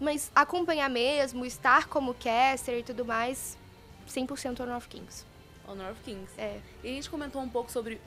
[0.00, 3.56] Mas acompanhar mesmo, estar como caster e tudo mais,
[4.08, 5.24] 100% Honor of Kings.
[5.66, 6.32] Honor of Kings.
[6.38, 6.60] É.
[6.82, 8.00] E a gente comentou um pouco sobre.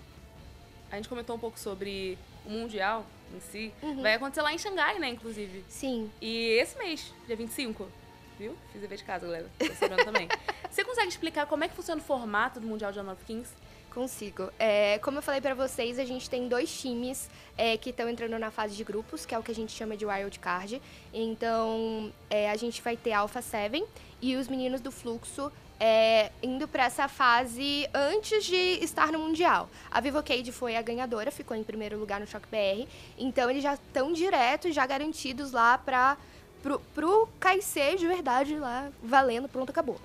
[0.92, 3.74] A gente comentou um pouco sobre o Mundial em si.
[3.82, 4.02] Uhum.
[4.02, 5.64] Vai acontecer lá em Xangai, né, inclusive.
[5.68, 6.12] Sim.
[6.22, 7.88] E esse mês, dia 25.
[8.38, 8.56] Viu?
[8.72, 9.50] Fiz dever de casa, galera.
[9.58, 10.28] Tô sabendo também.
[10.70, 13.52] Você consegue explicar como é que funciona o formato do Mundial de Honor of Kings?
[13.94, 14.52] Consigo.
[14.60, 18.38] É, como eu falei pra vocês, a gente tem dois times é, que estão entrando
[18.38, 20.82] na fase de grupos, que é o que a gente chama de Wild Card.
[21.14, 23.84] Então, é, a gente vai ter Alpha 7
[24.22, 29.70] e os meninos do Fluxo é, indo para essa fase antes de estar no Mundial.
[29.90, 32.88] A Vivocade foi a ganhadora, ficou em primeiro lugar no Choque BR.
[33.18, 36.18] Então, eles já estão direto, já garantidos lá para
[36.62, 37.30] pro, pro
[37.98, 40.00] de verdade lá, valendo, pronto, acabou.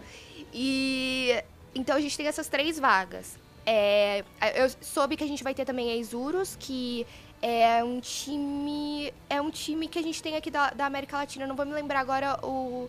[0.52, 1.42] E
[1.74, 3.38] então a gente tem essas três vagas.
[3.64, 4.24] É,
[4.56, 7.06] eu soube que a gente vai ter também a Isurus, que
[7.40, 9.12] é um time.
[9.28, 11.46] É um time que a gente tem aqui da, da América Latina.
[11.46, 12.88] Não vou me lembrar agora o,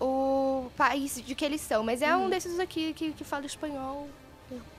[0.00, 4.08] o país de que eles são, mas é um desses aqui que, que fala espanhol,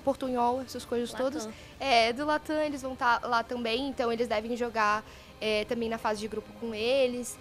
[0.04, 1.26] portunhol, essas coisas Latam.
[1.26, 1.50] todas.
[1.80, 5.04] É, do Latam eles vão estar lá também, então eles devem jogar
[5.42, 7.38] é, também na fase de grupo com eles.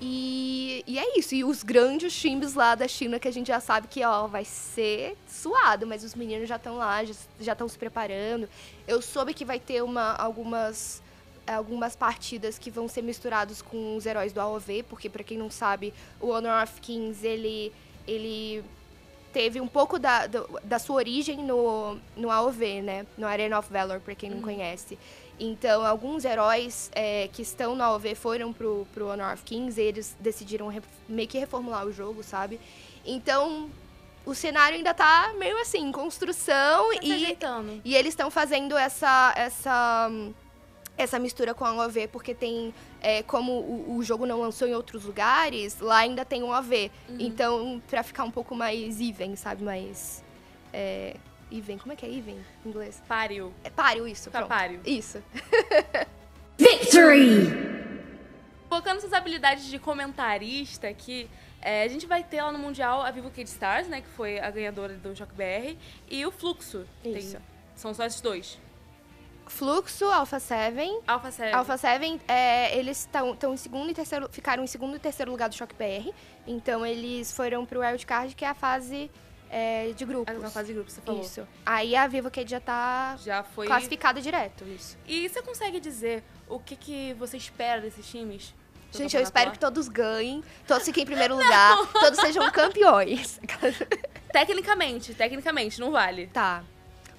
[0.00, 1.34] E, e é isso.
[1.34, 4.44] E os grandes times lá da China que a gente já sabe que, ó, vai
[4.44, 7.02] ser suado, mas os meninos já estão lá,
[7.40, 8.48] já estão se preparando.
[8.86, 11.02] Eu soube que vai ter uma, algumas,
[11.46, 15.50] algumas partidas que vão ser misturados com os heróis do AOV, porque para quem não
[15.50, 17.72] sabe, o Honor of Kings, ele,
[18.06, 18.64] ele
[19.38, 23.06] teve um pouco da, do- da sua origem no, no AOV, né?
[23.16, 24.98] No Arena of Valor, pra quem não conhece.
[25.38, 29.84] Então, alguns heróis é, que estão no AOV foram pro, pro Honor of Kings e
[29.84, 32.58] eles decidiram re- meio que reformular o jogo, sabe?
[33.06, 33.70] Então,
[34.26, 37.08] o cenário ainda tá meio assim, em construção Tá e,
[37.84, 40.10] e eles estão fazendo essa, essa,
[40.98, 42.74] essa mistura com a OV, porque tem.
[43.00, 46.90] é, como o, o jogo não lançou em outros lugares, lá ainda tem um OV.
[47.18, 49.62] Então, pra ficar um pouco mais even, sabe?
[49.64, 50.22] Mais.
[50.72, 51.16] É,
[51.50, 51.78] even.
[51.78, 53.00] Como é que é even em inglês?
[53.08, 53.52] Pariu.
[53.64, 54.28] É páreo, isso.
[54.30, 54.48] Tá pronto.
[54.50, 54.80] páreo.
[54.84, 55.22] Isso.
[56.58, 57.78] Victory!
[58.68, 61.28] Colocando suas habilidades de comentarista aqui,
[61.62, 64.00] é, a gente vai ter lá no Mundial a Vivo Kid Stars, né?
[64.02, 65.76] Que foi a ganhadora do Joc BR.
[66.10, 66.84] E o Fluxo.
[67.02, 67.38] Tem- Isso.
[67.74, 68.58] são só esses dois.
[69.48, 71.00] Fluxo, Alpha 7.
[71.06, 71.54] Alpha 7.
[71.54, 75.48] Alpha 7, é, eles estão em segundo e terceiro, ficaram em segundo e terceiro lugar
[75.48, 76.12] do Choque BR.
[76.46, 79.10] Então eles foram pro Wild Card, que é a fase
[79.50, 80.44] é, de grupos.
[80.44, 81.20] A fase de grupo, você falou.
[81.20, 81.46] Isso.
[81.64, 83.66] Aí a Vivo Cade já tá Já foi.
[83.66, 84.96] classificada direto, isso.
[85.06, 88.54] E você consegue dizer o que, que você espera desses times?
[88.90, 93.38] Gente, eu espero que todos ganhem, todos fiquem em primeiro lugar, todos sejam campeões.
[94.32, 96.26] Tecnicamente, tecnicamente, não vale.
[96.28, 96.62] Tá.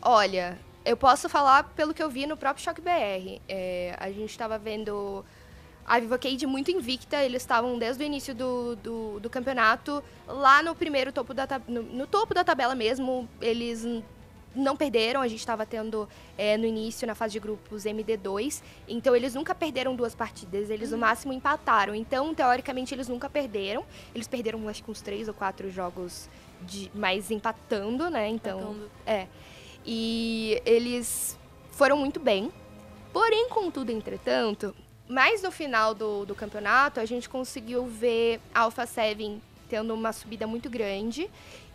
[0.02, 3.42] Olha, eu posso falar pelo que eu vi no próprio Choque BR.
[3.48, 5.26] É, a gente tava vendo
[5.86, 10.62] a Viva Cade muito invicta, eles estavam desde o início do, do, do campeonato, lá
[10.62, 13.84] no primeiro topo da no, no topo da tabela mesmo, eles
[14.56, 19.16] não perderam, a gente estava tendo é, no início, na fase de grupos, MD2, então
[19.16, 24.28] eles nunca perderam duas partidas, eles no máximo empataram, então teoricamente eles nunca perderam, eles
[24.28, 26.30] perderam acho que uns três ou quatro jogos
[26.62, 28.60] de, mais empatando, né, então...
[28.60, 28.92] Empatando.
[29.08, 29.28] É.
[29.86, 31.38] E eles
[31.72, 32.52] foram muito bem.
[33.12, 34.76] Porém, contudo, entretanto,
[35.08, 40.12] mais no final do, do campeonato, a gente conseguiu ver a Alpha 7 tendo uma
[40.12, 41.30] subida muito grande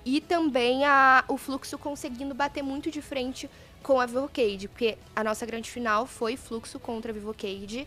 [0.04, 3.48] e também a, o fluxo conseguindo bater muito de frente
[3.82, 7.86] com a Vivocade, porque a nossa grande final foi fluxo contra a Vivocade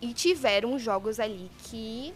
[0.00, 2.12] e tiveram jogos ali que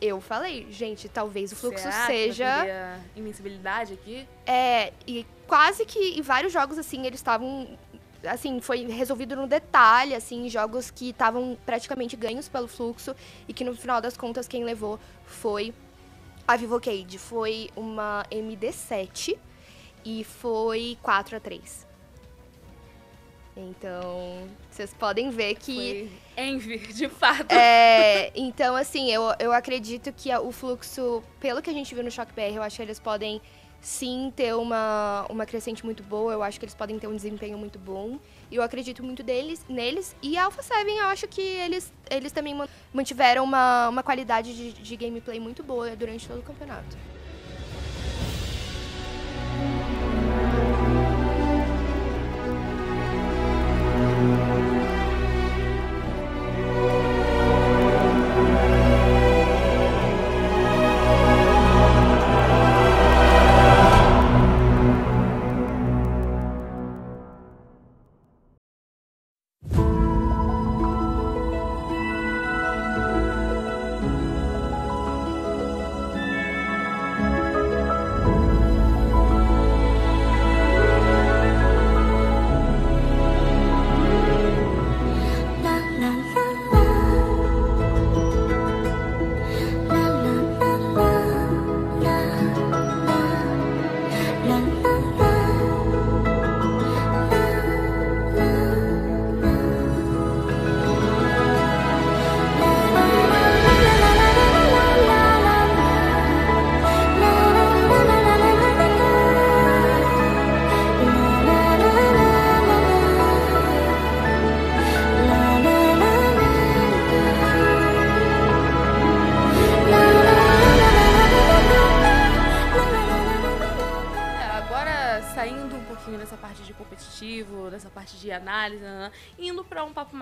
[0.00, 4.26] eu falei, gente, talvez o fluxo Será que seja a invencibilidade aqui?
[4.46, 7.68] é, e quase que em vários jogos, assim, eles estavam.
[8.26, 13.14] Assim, foi resolvido no detalhe, assim, jogos que estavam praticamente ganhos pelo fluxo
[13.46, 15.72] e que no final das contas quem levou foi
[16.46, 17.18] a Vivocade.
[17.18, 19.38] Foi uma MD7
[20.04, 21.85] e foi 4 a 3
[23.56, 26.10] Então, vocês podem ver que.
[26.34, 27.50] Foi Envy, de fato.
[27.52, 32.10] É, então, assim, eu, eu acredito que o fluxo, pelo que a gente viu no
[32.10, 33.40] Shock BR, eu acho que eles podem
[33.80, 36.32] sim ter uma, uma crescente muito boa.
[36.32, 38.18] Eu acho que eles podem ter um desempenho muito bom.
[38.50, 40.14] E eu acredito muito deles, neles.
[40.22, 44.54] E a Alpha 7, eu acho que eles, eles também man- mantiveram uma, uma qualidade
[44.54, 46.96] de, de gameplay muito boa durante todo o campeonato.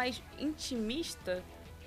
[0.04, 1.42] Mais intimista,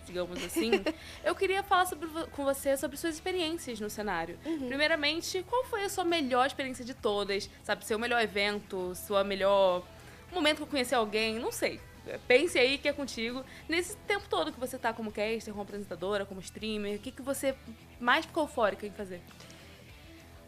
[0.08, 0.72] digamos assim,
[1.24, 4.40] eu queria falar sobre com você sobre suas experiências no cenário.
[4.68, 7.48] Primeiramente, qual foi a sua melhor experiência de todas?
[7.64, 9.84] Sabe, seu melhor evento, sua melhor
[10.32, 11.80] momento que conhecer alguém, não sei.
[12.28, 13.44] Pense aí que é contigo.
[13.70, 17.22] Nesse tempo todo que você tá como caster, como apresentadora, como streamer, o que, que
[17.22, 17.54] você
[18.00, 19.22] mais ficou eufórica em fazer?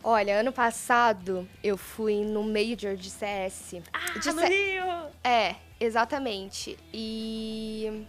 [0.02, 3.76] Olha, ano passado eu fui no Major de CS.
[3.92, 4.86] Ah, de no C- Rio!
[5.22, 6.78] É, exatamente.
[6.94, 8.06] E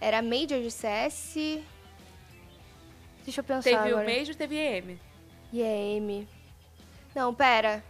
[0.00, 1.60] era Major de CS.
[3.24, 4.06] Deixa eu pensar Teve agora.
[4.06, 4.98] o Major, teve EM.
[5.52, 6.28] E Amy.
[7.14, 7.82] Não, pera.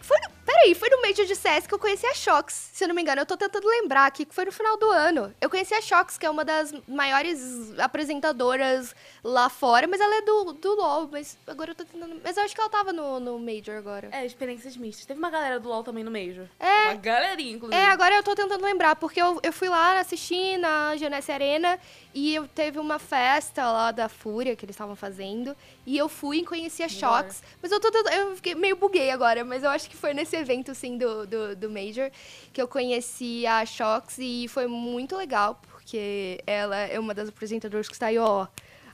[0.00, 2.70] Foi no, peraí, foi no Major de CS que eu conheci a Shox.
[2.72, 4.90] Se eu não me engano, eu tô tentando lembrar aqui que foi no final do
[4.90, 5.34] ano.
[5.40, 10.22] Eu conheci a Shox, que é uma das maiores apresentadoras lá fora, mas ela é
[10.22, 12.20] do, do LoL, mas agora eu tô tentando.
[12.24, 14.08] Mas eu acho que ela tava no, no Major agora.
[14.12, 15.04] É, experiências mistas.
[15.06, 16.46] Teve uma galera do LoL também no Major.
[16.58, 16.84] É.
[16.86, 17.78] Uma galerinha, inclusive.
[17.80, 21.78] É, agora eu tô tentando lembrar, porque eu, eu fui lá assistir na Genesse Arena
[22.14, 25.56] e eu teve uma festa lá da Fúria que eles estavam fazendo.
[25.86, 26.88] E eu fui e conheci a.
[26.88, 27.42] Shox.
[27.62, 30.37] Mas eu tô tentando- eu fiquei meio buguei agora, mas eu acho que foi nesse
[30.38, 32.10] evento, assim, do, do, do Major,
[32.52, 37.88] que eu conheci a Shox e foi muito legal, porque ela é uma das apresentadoras
[37.88, 38.46] que está aí, ó,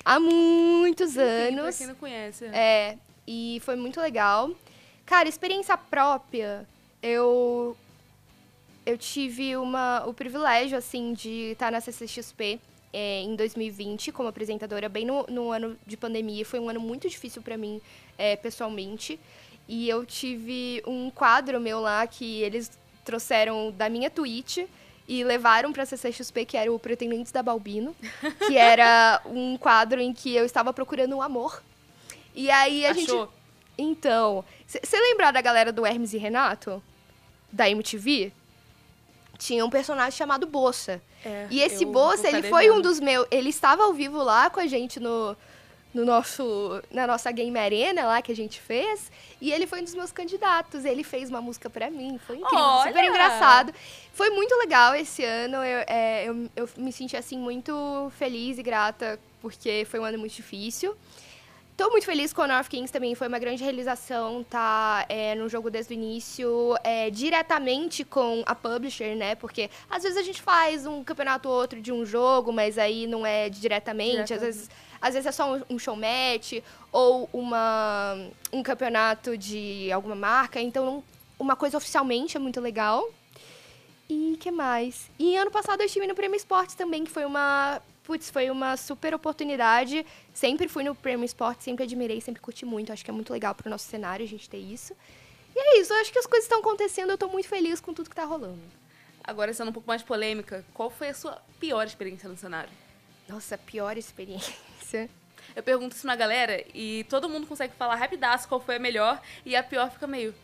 [0.04, 1.78] há muitos Pra anos.
[1.78, 2.44] quem não conhece.
[2.46, 4.50] É, e foi muito legal.
[5.07, 6.66] Cara, experiência própria,
[7.02, 7.76] eu
[8.87, 12.61] eu tive uma, o privilégio, assim, de estar na CCXP
[12.92, 16.44] é, em 2020 como apresentadora, bem no, no ano de pandemia.
[16.44, 17.80] Foi um ano muito difícil para mim,
[18.18, 19.18] é, pessoalmente.
[19.68, 22.70] E eu tive um quadro meu lá que eles
[23.05, 24.59] trouxeram da minha Twitch
[25.07, 27.94] e levaram pra CCXP, que era o Pretendentes da Balbino,
[28.46, 31.62] que era um quadro em que eu estava procurando um amor.
[32.35, 33.11] E aí a gente...
[33.11, 33.33] Achou?
[33.77, 36.83] Então, você lembrar da galera do Hermes e Renato?
[37.50, 38.33] Da MTV?
[39.37, 41.03] Tinha um personagem chamado Bossa.
[41.24, 43.27] É, E esse Bossa, ele foi um dos meus.
[43.31, 45.37] Ele estava ao vivo lá com a gente no,
[45.94, 49.11] no nosso, na nossa Game Arena lá que a gente fez.
[49.40, 50.85] E ele foi um dos meus candidatos.
[50.85, 52.18] Ele fez uma música pra mim.
[52.26, 52.88] Foi incrível, Olha!
[52.88, 53.72] super engraçado.
[54.12, 55.57] Foi muito legal esse ano.
[55.57, 60.18] Eu, é, eu, eu me senti assim muito feliz e grata porque foi um ano
[60.18, 60.96] muito difícil.
[61.76, 65.48] Tô muito feliz com o North Kings também, foi uma grande realização tá é, no
[65.48, 69.35] jogo desde o início, é, diretamente com a publisher, né?
[69.35, 73.09] Porque às vezes a gente faz um campeonato ou outro de um jogo, mas aí
[73.09, 74.46] não é diretamente, às Diretamente.
[74.46, 74.70] vezes,
[75.05, 76.55] às vezes é só um, um show match
[76.90, 78.17] ou uma,
[78.51, 81.05] um campeonato de alguma marca, então
[81.38, 83.07] uma coisa oficialmente é muito legal.
[84.09, 85.11] E que mais?
[85.19, 87.83] E ano passado eu estive no Prêmio Esportes também, que foi uma.
[88.03, 90.07] Putz, foi uma super oportunidade.
[90.33, 92.90] Sempre fui no Prêmio Esportes, sempre admirei, sempre curti muito.
[92.90, 94.97] Acho que é muito legal pro nosso cenário a gente ter isso.
[95.55, 97.93] E é isso, eu acho que as coisas estão acontecendo, eu tô muito feliz com
[97.93, 98.59] tudo que tá rolando.
[99.23, 102.71] Agora, sendo um pouco mais polêmica, qual foi a sua pior experiência no cenário?
[103.29, 104.55] Nossa, pior experiência.
[105.56, 109.20] Eu pergunto isso na galera e todo mundo consegue falar rapidaço qual foi a melhor
[109.44, 110.35] e a pior fica meio.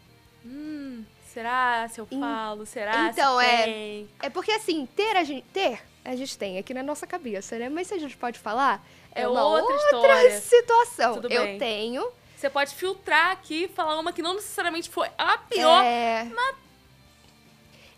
[0.45, 2.65] Hum, será se eu falo?
[2.67, 4.09] Será então, se é- tem?
[4.23, 5.45] É porque assim, ter a gente.
[5.53, 7.69] Ter, a gente tem aqui na nossa cabeça, né?
[7.69, 8.85] Mas se a gente pode falar,
[9.15, 11.15] é, É uma outra outra situação.
[11.15, 11.59] Tudo eu bem.
[11.59, 12.09] tenho.
[12.37, 15.85] Você pode filtrar aqui, falar uma que não necessariamente foi a pior.
[15.85, 16.27] É...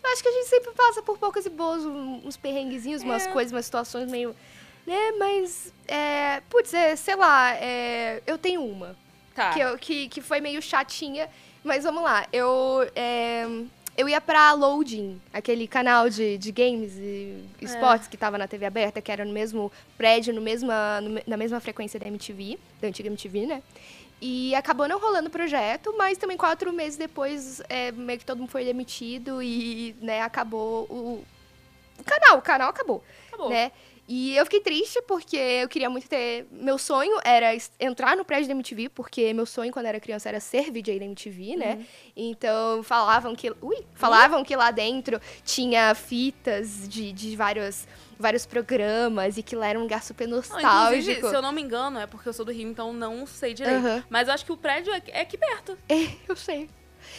[0.03, 3.31] Eu acho que a gente sempre passa por poucas e boas, uns perrenguezinhos, umas É.
[3.31, 4.35] coisas, umas situações meio.
[4.85, 5.73] Né, mas.
[5.87, 8.95] É, putz, é, sei lá, é, eu tenho uma.
[9.35, 9.49] Tá.
[9.51, 11.29] que, eu- que, que foi meio chatinha.
[11.63, 12.87] Mas vamos lá, eu.
[12.95, 13.45] é,
[13.95, 18.65] eu ia pra Loading, aquele canal de, de games e esportes que tava na TV
[18.65, 22.87] aberta, que era no mesmo prédio, no mesma, no na mesma frequência da MTV, da
[22.87, 23.61] antiga MTV, né?
[24.19, 28.39] E acabou não rolando o projeto, mas também quatro meses depois, é, meio que todo
[28.39, 31.23] mundo foi demitido e, né, acabou o,
[31.99, 33.49] o canal, o canal acabou Acabou.
[33.51, 33.71] né?
[34.07, 36.45] E eu fiquei triste porque eu queria muito ter.
[36.51, 40.41] Meu sonho era entrar no prédio da MTV, porque meu sonho quando era criança era
[40.41, 41.75] ser VJ da MTV, né?
[41.75, 41.85] Uhum.
[42.15, 43.53] Então falavam que.
[43.61, 43.85] Ui!
[43.95, 47.87] Falavam que lá dentro tinha fitas de, de vários,
[48.19, 51.29] vários programas e que lá era um lugar super Não, nostálgico.
[51.29, 53.85] se eu não me engano, é porque eu sou do Rio, então não sei direito.
[53.85, 54.03] Aham.
[54.09, 55.77] Mas eu acho que o prédio é é aqui perto.
[55.87, 56.69] É, eu sei.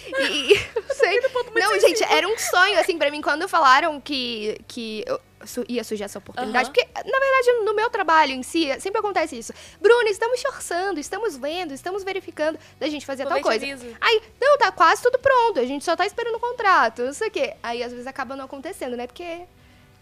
[0.06, 1.20] E, eu sei.
[1.54, 5.82] Não, gente, era um sonho, assim, pra mim, quando falaram que, que eu su- ia
[5.84, 6.66] surgir essa oportunidade.
[6.68, 6.72] Aham.
[6.72, 9.52] Porque, na verdade, no meu trabalho em si, sempre acontece isso.
[9.80, 13.64] Bruna, estamos te orçando, estamos vendo, estamos verificando da gente fazer tal coisa.
[14.00, 17.28] Aí, não, tá quase tudo pronto, a gente só tá esperando o contrato, não sei
[17.28, 17.54] o quê.
[17.62, 19.06] Aí, às vezes, acaba não acontecendo, né?
[19.06, 19.42] Porque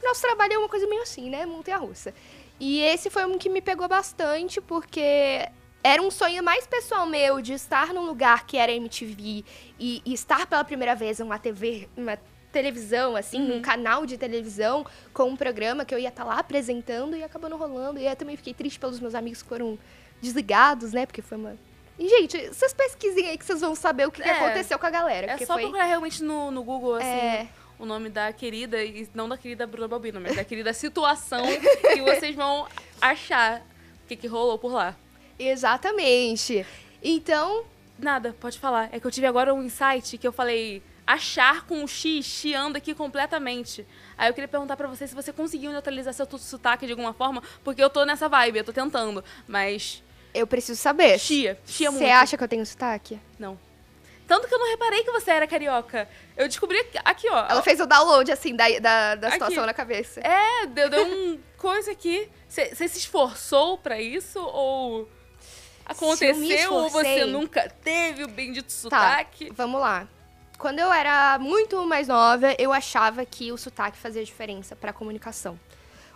[0.03, 1.47] nosso trabalho é uma coisa meio assim, né?
[1.47, 2.13] Montanha-russa.
[2.59, 5.49] E esse foi um que me pegou bastante, porque
[5.83, 9.45] era um sonho mais pessoal meu de estar num lugar que era MTV
[9.81, 12.17] e, e estar pela primeira vez numa TV, uma
[12.53, 17.17] televisão, assim, num canal de televisão, com um programa que eu ia estar lá apresentando
[17.17, 17.99] e acabou não rolando.
[17.99, 19.79] E eu também fiquei triste pelos meus amigos que foram
[20.21, 21.07] desligados, né?
[21.07, 21.57] Porque foi uma.
[21.99, 24.33] E, gente, vocês pesquisem aí que vocês vão saber o que, que É.
[24.33, 25.33] aconteceu com a galera.
[25.33, 25.63] É só foi...
[25.63, 27.49] procurar realmente no, no Google, assim, É.
[27.79, 31.43] o nome da querida, e não da querida Bruna Balbino, mas da querida situação
[31.95, 32.67] que vocês vão
[33.01, 33.61] achar
[34.05, 34.97] o que, que rolou por lá.
[35.39, 36.67] Exatamente.
[37.03, 37.65] Então,
[37.99, 38.89] Nada, pode falar.
[38.91, 42.77] É que eu tive agora um insight que eu falei achar com o X, chiando
[42.77, 43.87] aqui completamente.
[44.17, 47.43] Aí eu queria perguntar pra você se você conseguiu neutralizar seu sotaque de alguma forma,
[47.65, 51.19] porque eu tô nessa vibe, eu tô tentando, mas eu preciso saber.
[51.19, 52.05] chia, chia muito.
[52.05, 53.19] Você acha que eu tenho sotaque?
[53.39, 53.59] Não.
[54.27, 56.09] Tanto que eu não reparei que você era carioca.
[56.37, 57.47] Eu descobri aqui- ó.
[57.51, 59.35] Ela fez o download, assim, da, da, da Aqui.
[59.35, 60.21] situação na cabeça.
[60.21, 62.31] É, deu, deu um coisa aqui.
[62.49, 65.09] Você se esforçou pra isso ou
[65.85, 69.51] aconteceu ou você nunca teve o bendito Tá, sotaque?
[69.55, 70.07] vamos lá.
[70.63, 75.59] Quando eu era muito mais nova, eu achava que o sotaque fazia diferença pra comunicação.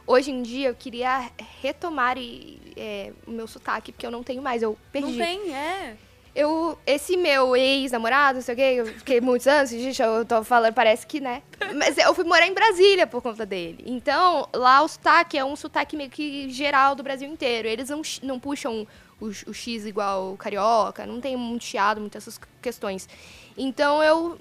[0.07, 4.41] Hoje em dia, eu queria retomar e, é, o meu sotaque, porque eu não tenho
[4.41, 5.19] mais, eu perdi.
[5.19, 5.97] Não tem, é.
[6.33, 10.45] Eu, esse meu ex-namorado, não sei o quê, eu fiquei muitos anos, gente, eu tô
[10.45, 11.43] falando, parece que, né?
[11.75, 13.83] Mas eu fui morar em Brasília por conta dele.
[13.85, 17.67] Então, lá o sotaque é um sotaque meio que geral do Brasil inteiro.
[17.67, 18.87] Eles não, não puxam
[19.21, 23.09] o, o X igual carioca, não tem muito chiado, muitas essas questões.
[23.57, 24.39] Então, eu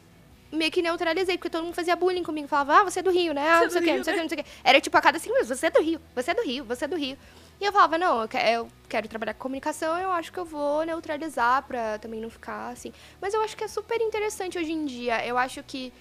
[0.51, 2.47] meio que neutralizei, porque todo mundo fazia bullying comigo.
[2.47, 3.41] Falava, ah, você é do Rio, né?
[3.47, 4.49] Ah, é não sei o quê, não sei o quê, não sei o quê.
[4.63, 6.85] Era tipo a cada cinco minutos, você é do Rio, você é do Rio, você
[6.85, 7.17] é do Rio.
[7.59, 10.43] E eu falava, não, eu que- eu quero trabalhar com comunicação, eu acho que eu
[10.45, 12.91] vou neutralizar pra também não ficar assim.
[13.21, 15.25] Mas eu acho que é super interessante hoje em dia.
[15.25, 15.91] Eu acho que,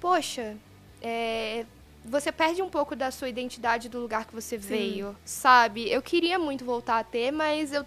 [0.00, 0.56] poxa,
[1.00, 1.64] é,
[2.04, 5.90] você perde um pouco da sua identidade do lugar que você veio, sabe?
[5.90, 7.84] Eu queria muito voltar a ter, mas eu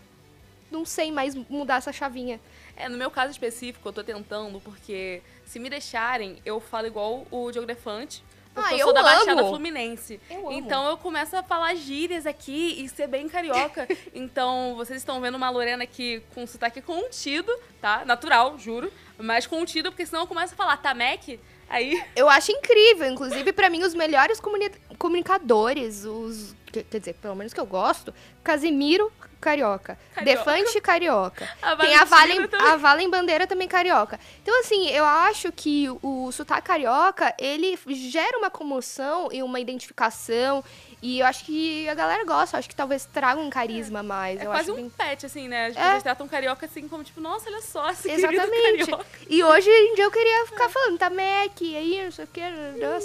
[0.70, 2.40] não sei mais mudar essa chavinha.
[2.76, 7.26] É, no meu caso específico, eu tô tentando, porque se me deixarem, eu falo igual
[7.32, 8.24] o Diogo Defante.
[8.54, 9.50] Porque Ah, eu sou eu da Baixada amo.
[9.50, 10.20] Fluminense.
[10.30, 10.52] Eu.
[10.52, 13.88] Então eu começo a falar gírias aqui e ser bem carioca.
[14.14, 17.50] então vocês estão vendo uma Lorena aqui com sotaque contido,
[17.80, 18.04] tá?
[18.04, 18.92] Natural, juro.
[19.18, 22.04] Mas contido, porque senão eu começo a falar Tamek, aí.
[22.14, 27.36] Eu acho incrível, inclusive pra mim os melhores comuni- comunicadores, os que- quer dizer, pelo
[27.36, 28.14] menos que eu gosto,
[28.44, 29.12] Casimiro
[29.42, 30.24] carioca, Carioca.
[30.46, 31.50] Defante carioca.
[31.62, 34.20] A Tem a Valen, a Valen Bandeira também carioca.
[34.42, 40.64] Então assim, eu acho que o sotaque carioca, ele gera uma comoção e uma identificação
[41.02, 44.04] e eu acho que a galera gosta, eu acho que talvez traga um carisma a
[44.04, 44.40] mais.
[44.40, 45.68] É eu quase acho um bem- pet, assim, né?
[45.68, 45.82] As É.
[45.84, 48.86] pessoas tratam carioca assim como, tipo, nossa, olha só, esse Exatamente.
[48.86, 49.06] carioca.
[49.28, 52.42] E hoje em dia eu queria ficar falando, tá Mac, aí, não sei o que,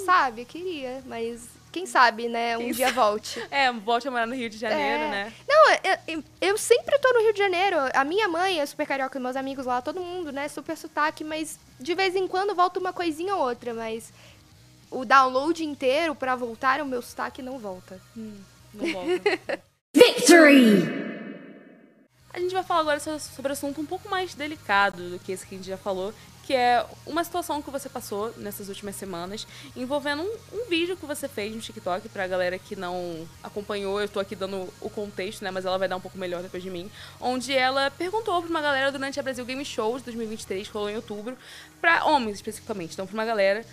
[0.05, 0.43] sabe?
[0.43, 2.56] Eu queria, mas quem sabe, né?
[2.56, 3.38] Um Quem dia volte.
[3.50, 5.10] É, volte a morar no Rio de Janeiro, É.
[5.10, 5.32] né?
[5.46, 7.76] Não, eu, eu- eu sempre tô no Rio de Janeiro.
[7.92, 10.48] A minha mãe é super carioca, meus amigos lá, todo mundo, né?
[10.48, 14.10] Super sotaque, mas de vez em quando volta uma coisinha ou outra, mas
[14.90, 18.00] o download inteiro pra voltar o meu sotaque não volta.
[18.16, 19.60] Não volta.
[19.94, 21.04] Victory!
[22.32, 25.32] A gente vai falar agora so- sobre um assunto um pouco mais delicado do que
[25.32, 26.12] esse que a gente já falou,
[26.47, 31.05] que é uma situação que você passou nessas últimas semanas, envolvendo um, um vídeo que
[31.05, 35.42] você fez no TikTok, pra galera que não acompanhou, eu tô aqui dando o contexto,
[35.42, 36.88] né, mas ela vai dar um pouco melhor depois de mim,
[37.20, 40.97] onde ela perguntou pra uma galera durante a Brasil Game Shows 2023, que rolou em
[40.97, 41.36] outubro,
[41.80, 43.64] pra homens especificamente, então pra uma galera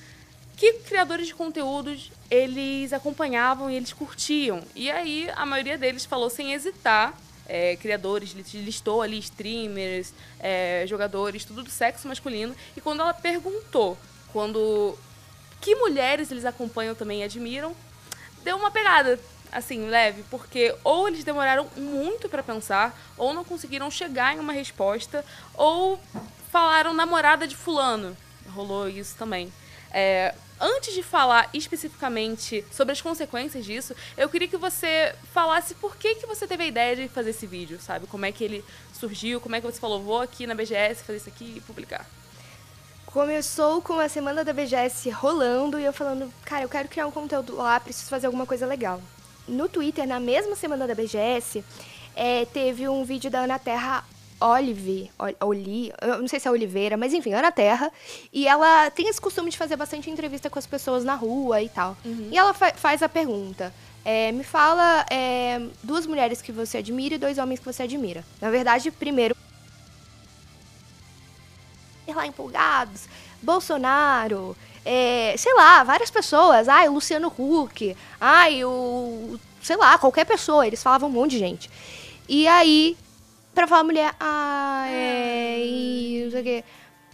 [0.58, 4.62] que criadores de conteúdos eles acompanhavam e eles curtiam.
[4.76, 7.14] E aí a maioria deles falou sem hesitar
[7.48, 12.56] é, criadores, listou ali streamers, é, jogadores, tudo do sexo masculino.
[12.76, 13.98] E quando ela perguntou
[14.34, 14.98] quando
[15.62, 17.74] que mulheres eles acompanham também e admiram,
[18.44, 19.18] deu uma pegada
[19.52, 24.52] assim, leve, porque ou eles demoraram muito para pensar, ou não conseguiram chegar em uma
[24.52, 25.24] resposta,
[25.54, 26.02] ou
[26.52, 28.18] falaram namorada de fulano.
[28.50, 29.54] Rolou isso também.
[29.92, 35.96] É, antes de falar especificamente sobre as consequências disso, eu queria que você falasse por
[35.96, 38.08] que, que você teve a ideia de fazer esse vídeo, sabe?
[38.08, 41.18] Como é que ele surgiu, como é que você falou, vou aqui na BGS fazer
[41.18, 42.06] isso aqui e publicar.
[43.06, 47.12] Começou com a semana da BGS rolando e eu falando, cara, eu quero criar um
[47.12, 49.00] conteúdo lá, preciso fazer alguma coisa legal.
[49.48, 51.64] No Twitter, na mesma semana da BGS,
[52.16, 54.04] é, teve um vídeo da Ana Terra
[54.44, 57.90] Olive, Oli, eu não sei se é Oliveira, mas enfim, Ana Terra.
[58.32, 61.70] E ela tem esse costume de fazer bastante entrevista com as pessoas na rua e
[61.70, 61.96] tal.
[62.04, 62.28] Uhum.
[62.30, 63.74] E ela fa faz a pergunta:
[64.04, 68.26] é, me fala é, duas mulheres que você admira e dois homens que você admira.
[68.42, 69.34] Na verdade, primeiro.
[72.14, 73.08] lá empolgados,
[73.42, 76.68] Bolsonaro, é, sei lá, várias pessoas.
[76.68, 79.40] Ai, o Luciano Huck, ai, o.
[79.62, 80.68] sei lá, qualquer pessoa.
[80.68, 81.72] Eles falavam um monte de gente.
[82.28, 82.98] E aí
[83.54, 86.64] pra falar mulher, ah, é, não sei o quê.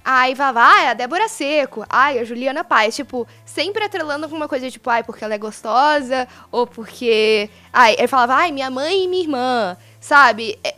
[0.03, 1.85] Ai, Vavá, é a Débora Seco.
[1.89, 2.95] Ai, a Juliana Paz.
[2.95, 7.49] Tipo, sempre atrelando alguma coisa, tipo, ai, porque ela é gostosa, ou porque.
[7.71, 10.57] Ai, ele falava, ai, minha mãe e minha irmã, sabe?
[10.63, 10.75] É,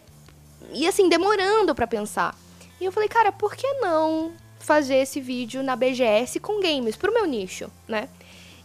[0.73, 2.35] e assim, demorando para pensar.
[2.79, 7.13] E eu falei, cara, por que não fazer esse vídeo na BGS com games, pro
[7.13, 8.09] meu nicho, né?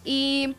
[0.04, 0.54] E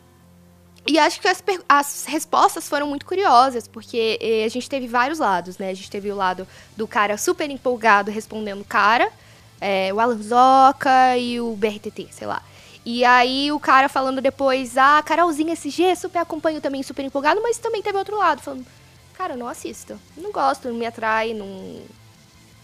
[0.87, 5.19] e acho que as, as, respostas foram muito curiosas, porque eh, a gente teve vários
[5.19, 5.69] lados, né?
[5.69, 9.11] A gente teve o lado do cara super empolgado respondendo cara,
[9.59, 12.41] é, o Alan Zoca e o BRTT, sei lá.
[12.85, 17.57] E aí o cara falando depois, ah, Carolzinha SG, super acompanho também, super empolgado, mas
[17.57, 18.65] também teve outro lado, falando,
[19.13, 21.81] cara, não assisto, não gosto, não me atrai, não...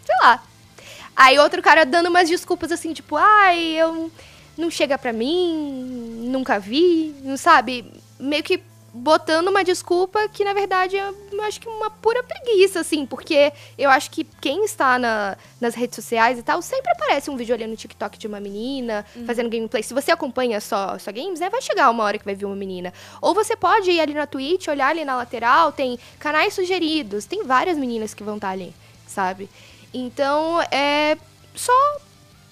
[0.05, 0.41] Sei lá.
[1.13, 4.09] Aí outro cara dando umas desculpas assim, tipo, ai, eu...
[4.55, 8.02] Não chega pra mim, nunca vi, não sabe?
[8.23, 8.61] Meio que
[8.93, 13.51] botando uma desculpa que, na verdade, é, eu acho que uma pura preguiça, assim, porque
[13.75, 17.55] eu acho que quem está na, nas redes sociais e tal, sempre aparece um vídeo
[17.55, 19.25] ali no TikTok de uma menina uhum.
[19.25, 19.81] fazendo gameplay.
[19.81, 22.55] Se você acompanha só, só games, né, vai chegar uma hora que vai vir uma
[22.55, 22.93] menina.
[23.19, 27.43] Ou você pode ir ali na Twitch, olhar ali na lateral, tem canais sugeridos, tem
[27.43, 28.75] várias meninas que vão estar ali,
[29.07, 29.49] sabe?
[29.91, 31.17] Então, é
[31.55, 31.73] só,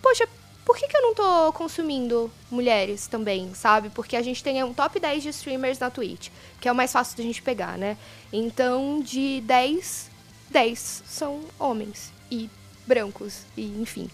[0.01, 0.28] poxa,
[0.66, 3.89] por que, que eu não tô consumindo mulheres também, sabe?
[3.89, 6.91] Porque a gente tem um top 10 de streamers na Twitch, que é o mais
[6.91, 7.97] fácil da gente pegar, né?
[8.32, 10.09] Então, de 10,
[10.49, 12.49] 10 são homens e
[12.86, 14.09] brancos, e enfim.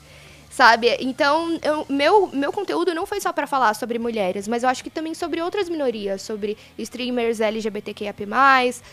[0.49, 0.97] Sabe?
[0.99, 4.83] Então, eu, meu, meu conteúdo não foi só para falar sobre mulheres, mas eu acho
[4.83, 8.15] que também sobre outras minorias, sobre streamers LGBTQIA+,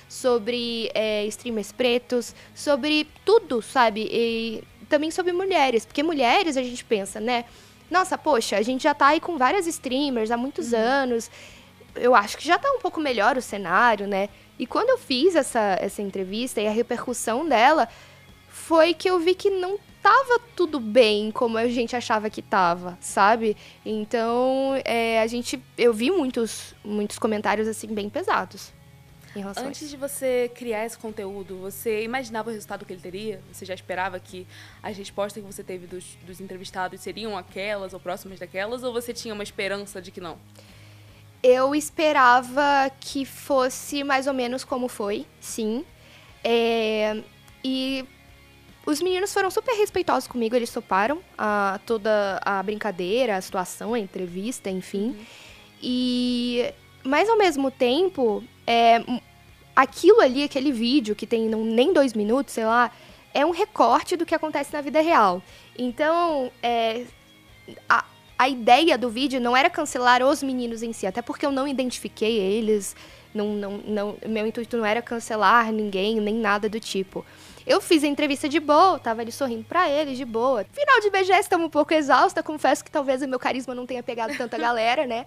[0.06, 4.06] sobre é, streamers pretos, sobre tudo, sabe?
[4.10, 4.62] E
[4.94, 7.44] também sobre mulheres, porque mulheres a gente pensa, né?
[7.90, 10.78] Nossa, poxa, a gente já tá aí com várias streamers há muitos uhum.
[10.78, 11.28] anos.
[11.96, 14.28] Eu acho que já tá um pouco melhor o cenário, né?
[14.56, 17.88] E quando eu fiz essa, essa entrevista e a repercussão dela,
[18.48, 22.96] foi que eu vi que não tava tudo bem como a gente achava que tava,
[23.00, 23.56] sabe?
[23.84, 25.60] Então, é, a gente.
[25.76, 28.72] Eu vi muitos, muitos comentários assim bem pesados.
[29.56, 33.40] Antes de você criar esse conteúdo, você imaginava o resultado que ele teria?
[33.52, 34.46] Você já esperava que
[34.82, 38.84] as respostas que você teve dos, dos entrevistados seriam aquelas ou próximas daquelas?
[38.84, 40.38] Ou você tinha uma esperança de que não?
[41.42, 45.84] Eu esperava que fosse mais ou menos como foi, sim.
[46.42, 47.22] É,
[47.62, 48.04] e
[48.86, 53.98] os meninos foram super respeitosos comigo, eles toparam a, toda a brincadeira, a situação, a
[53.98, 55.08] entrevista, enfim.
[55.08, 55.26] Uhum.
[55.82, 56.72] E
[57.02, 59.02] mas ao mesmo tempo, é,
[59.74, 62.90] aquilo ali, aquele vídeo que tem nem dois minutos, sei lá,
[63.32, 65.42] é um recorte do que acontece na vida real.
[65.76, 67.04] Então, é,
[67.88, 68.04] a,
[68.38, 71.66] a ideia do vídeo não era cancelar os meninos em si, até porque eu não
[71.66, 72.94] identifiquei eles,
[73.34, 77.24] não, não, não, meu intuito não era cancelar ninguém, nem nada do tipo.
[77.66, 80.64] Eu fiz a entrevista de boa, tava ali sorrindo pra eles, de boa.
[80.70, 84.02] Final de BGS, estamos um pouco exausta, confesso que talvez o meu carisma não tenha
[84.02, 85.26] pegado tanta galera, né?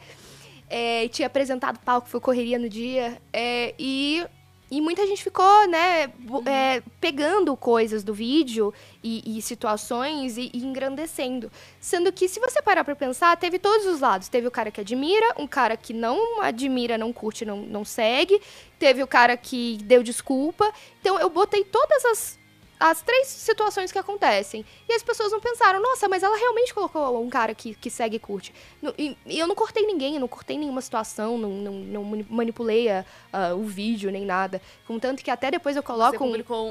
[0.70, 3.22] É, tinha apresentado palco, foi correria no dia.
[3.32, 4.26] É, e
[4.70, 10.52] e muita gente ficou, né, bo- é, pegando coisas do vídeo e, e situações e,
[10.54, 11.50] e engrandecendo.
[11.80, 14.28] Sendo que, se você parar pra pensar, teve todos os lados.
[14.28, 18.42] Teve o cara que admira, um cara que não admira, não curte, não, não segue.
[18.78, 20.70] Teve o cara que deu desculpa.
[21.00, 22.37] Então, eu botei todas as,
[22.80, 24.64] as três situações que acontecem.
[24.88, 28.18] E as pessoas não pensaram, nossa, mas ela realmente colocou um cara que, que segue
[28.18, 28.54] e curte.
[28.98, 32.28] E, e eu não cortei ninguém, eu não cortei nenhuma situação, não, não, não mani-
[32.30, 33.04] manipulei a-
[33.34, 34.62] a- o vídeo nem nada.
[34.86, 36.28] Contanto que até depois eu coloco um,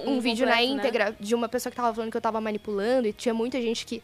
[0.06, 0.80] um um vídeo na completo, né?
[0.80, 3.84] íntegra de uma pessoa que tava falando que eu tava manipulando e tinha muita gente
[3.84, 4.00] que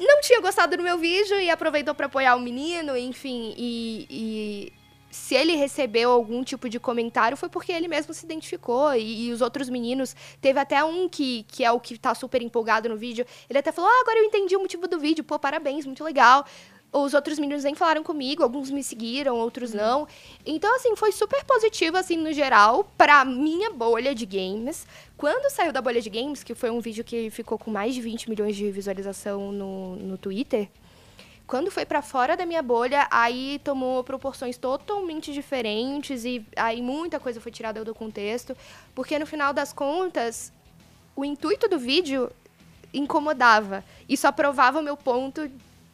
[0.00, 4.72] não tinha gostado do meu vídeo e aproveitou pra apoiar o menino, enfim, e, e
[5.12, 9.30] se ele recebeu algum tipo de comentário foi porque ele mesmo se identificou e, e
[9.30, 12.96] os outros meninos, teve até um que, que é o que tá super empolgado no
[12.96, 16.02] vídeo, ele até falou, ah, agora eu entendi o motivo do vídeo, pô, parabéns, muito
[16.02, 16.46] legal.
[16.90, 20.08] Os outros meninos nem falaram comigo, alguns me seguiram, outros não.
[20.44, 24.86] Então, assim, foi super positivo, assim, no geral, pra minha bolha de games.
[25.16, 28.00] Quando saiu da bolha de games, que foi um vídeo que ficou com mais de
[28.00, 30.68] 20 milhões de visualização no, no Twitter,
[31.46, 37.20] quando foi pra fora da minha bolha, aí tomou proporções totalmente diferentes e aí muita
[37.20, 38.56] coisa foi tirada do contexto,
[38.94, 40.52] porque no final das contas,
[41.14, 42.30] o intuito do vídeo
[42.92, 43.84] incomodava.
[44.08, 45.50] Isso aprovava o meu ponto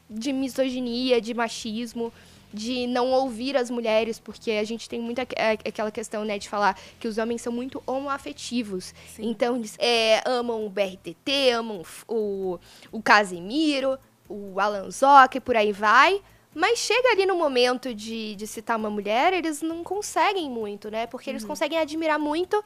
[0.08, 2.12] de misoginia, de machismo,
[2.52, 6.48] de não ouvir as mulheres, porque a gente tem muita é, aquela questão, né, de
[6.48, 8.94] falar que os homens são muito homoafetivos.
[9.14, 9.30] Sim.
[9.30, 12.58] Então, eles é, amam o BRTT, amam o,
[12.90, 16.22] o Casimiro, o Alan Zoc e por aí vai.
[16.54, 21.06] Mas chega ali no momento de, de citar uma mulher, eles não conseguem muito, né?
[21.06, 22.62] Porque eles conseguem admirar muito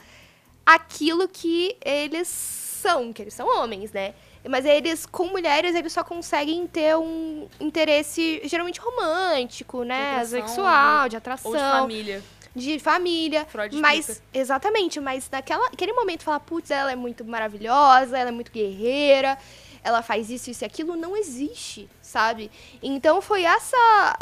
[0.65, 4.15] aquilo que eles são, que eles são homens, né?
[4.49, 10.17] Mas eles, com mulheres, eles só conseguem ter um interesse geralmente romântico, né?
[10.17, 12.23] atração, Sexual, de Ou atração de família.
[12.55, 13.45] de família.
[13.45, 14.23] Freud mas, explica.
[14.35, 19.39] exatamente, mas naquela, naquele momento falar, putz, ela é muito maravilhosa, ela é muito guerreira,
[19.83, 22.51] ela faz isso, isso e aquilo, não existe, sabe?
[22.83, 23.77] Então foi essa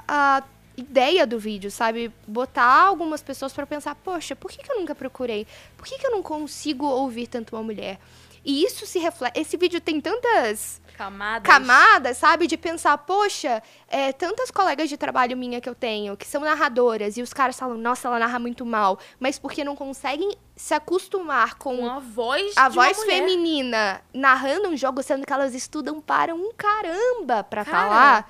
[0.09, 0.43] a
[0.77, 2.13] ideia do vídeo, sabe?
[2.27, 5.47] Botar algumas pessoas pra pensar, poxa, por que, que eu nunca procurei?
[5.77, 7.99] Por que, que eu não consigo ouvir tanto uma mulher?
[8.45, 9.39] E isso se reflete.
[9.39, 11.51] Esse vídeo tem tantas Camadas.
[11.51, 12.47] camadas, sabe?
[12.47, 17.17] De pensar, poxa, é, tantas colegas de trabalho minha que eu tenho, que são narradoras,
[17.17, 21.55] e os caras falam, nossa, ela narra muito mal, mas porque não conseguem se acostumar
[21.55, 26.35] com Com a voz a voz feminina narrando um jogo, sendo que elas estudam para
[26.35, 28.25] um caramba pra estar lá.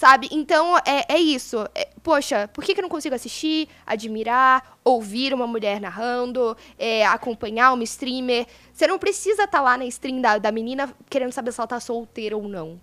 [0.00, 0.30] Sabe?
[0.32, 1.58] Então, é, é isso.
[1.74, 7.04] É, poxa, por que, que eu não consigo assistir, admirar, ouvir uma mulher narrando, é,
[7.04, 8.46] acompanhar uma streamer?
[8.72, 11.78] Você não precisa estar lá na stream da, da menina querendo saber se ela tá
[11.78, 12.80] solteira ou não.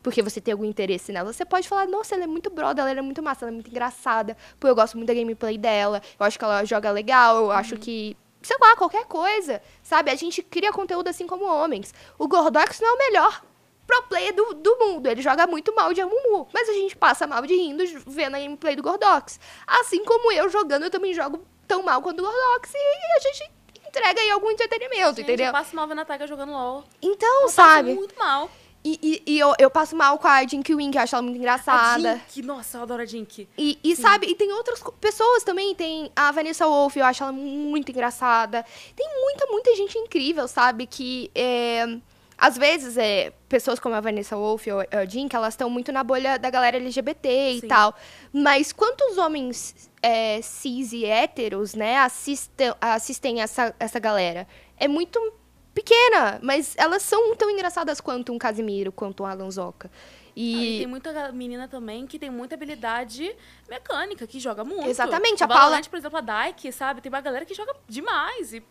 [0.00, 1.32] Porque você tem algum interesse nela.
[1.32, 3.68] Você pode falar, nossa, ela é muito brother, ela é muito massa, ela é muito
[3.68, 4.36] engraçada.
[4.60, 6.00] Pô, eu gosto muito da gameplay dela.
[6.20, 10.08] Eu acho que ela joga legal, eu acho que sei lá, qualquer coisa, sabe?
[10.08, 11.92] A gente cria conteúdo assim como homens.
[12.16, 13.42] O Gordox não é o melhor
[13.98, 15.06] pro player do, do mundo.
[15.06, 16.48] Ele joga muito mal de Amumu.
[16.52, 19.38] Mas a gente passa mal de rindo vendo a gameplay do Gordox.
[19.66, 22.72] Assim como eu jogando, eu também jogo tão mal quanto o Gordox.
[22.74, 23.50] E a gente
[23.86, 25.46] entrega aí algum entretenimento, Gente, entendeu?
[25.46, 26.84] Eu passo mal vendo a Taga jogando LOL.
[27.02, 27.94] Então, Eu sabe?
[27.94, 28.50] muito mal.
[28.82, 31.20] E, e- e eu, eu passo mal com a Jinky Wing, que eu acho ela
[31.22, 32.12] muito engraçada.
[32.12, 32.42] A Jink.
[32.46, 33.46] Nossa, eu adoro a Jink.
[33.58, 35.74] E, e sabe, e tem outras pessoas também.
[35.74, 38.64] Tem a Vanessa Wolff, eu acho ela muito engraçada.
[38.96, 40.86] Tem muita, muita gente incrível, sabe?
[40.86, 41.98] Que é,
[42.40, 45.92] às vezes é, pessoas como a Vanessa Wolff ou a Jean, que elas estão muito
[45.92, 47.68] na bolha da galera LGBT e Sim.
[47.68, 47.94] tal.
[48.32, 54.48] Mas quantos homens é, cis e héteros, né, assistem, assistem essa, essa galera?
[54.78, 55.20] É muito
[55.74, 59.90] pequena, mas elas são tão engraçadas quanto um Casimiro, quanto um Alan Zoca.
[60.34, 63.34] E E tem muita menina também que tem muita habilidade
[63.68, 64.88] mecânica, que joga muito.
[64.88, 67.00] Exatamente, a Paula- por exemplo, a Dyke, sabe?
[67.00, 68.54] Tem uma galera que joga demais.
[68.54, 68.62] E,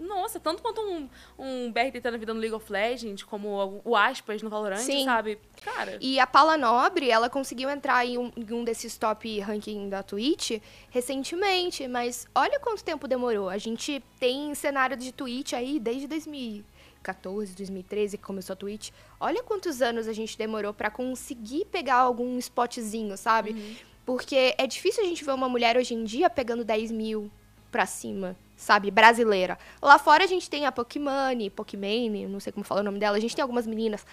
[0.00, 4.42] nossa, tanto quanto um, um BRTT na vida no League of Legends, como o, Aspas
[4.42, 5.04] no Valorant, Sim.
[5.04, 5.38] sabe?
[5.62, 9.88] Cara, E a Paula Nobre, ela conseguiu entrar em um, em um desses top ranking
[9.88, 13.48] da Twitch recentemente, mas olha quanto tempo demorou.
[13.50, 18.90] A gente tem cenário de Twitch aí desde 2014, 2013 que começou a Twitch.
[19.20, 23.78] Olha quantos anos a gente demorou pra conseguir pegar algum spotzinho, sabe?
[24.06, 27.30] Porque é difícil a gente ver uma mulher hoje em dia pegando 10 mil
[27.70, 28.90] pra cima, sabe?
[28.90, 29.58] Brasileira.
[29.80, 33.16] Lá fora a gente tem a Pokimane, Pokimane, não sei como fala o nome dela,
[33.16, 34.06] a gente tem algumas meninas.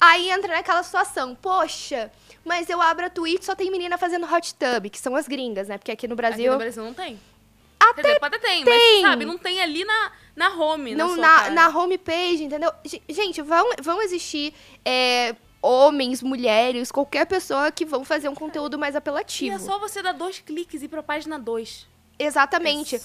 [0.00, 2.10] Aí entra naquela situação, poxa,
[2.44, 5.68] mas eu abro a Twitch só tem menina fazendo hot tub, que são as gringas,
[5.68, 5.78] né?
[5.78, 6.52] Porque aqui no aqui Brasil.
[6.52, 7.18] no Brasil não tem.
[7.78, 9.02] Até dizer, pode até tem, tem.
[9.02, 11.50] mas, sabe, não tem ali na, na home, na não, na, cara.
[11.50, 12.72] na homepage, entendeu?
[12.84, 18.78] Ge- Gente, vão, vão existir é, homens, mulheres, qualquer pessoa que vão fazer um conteúdo
[18.78, 19.56] mais E apelativo.
[19.56, 21.86] é só você dar dois cliques e ir pra página 2.
[22.18, 23.00] Exatamente.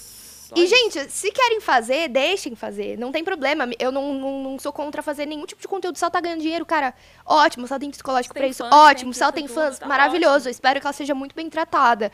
[0.48, 0.74] Só E, isso.
[0.74, 2.96] gente, se querem fazer, deixem fazer.
[2.96, 3.68] Não tem problema.
[3.78, 5.98] Eu não, não, não sou contra fazer nenhum tipo de conteúdo.
[6.00, 6.94] Ela tá ganhando dinheiro, cara,
[7.26, 7.66] ótimo.
[7.68, 9.12] Ela tem psicológico Se pra tem isso, fãs, tem ótimo.
[9.20, 10.48] Ela tem fãs, tá maravilhoso.
[10.48, 12.10] Espero que ela seja muito bem tratada.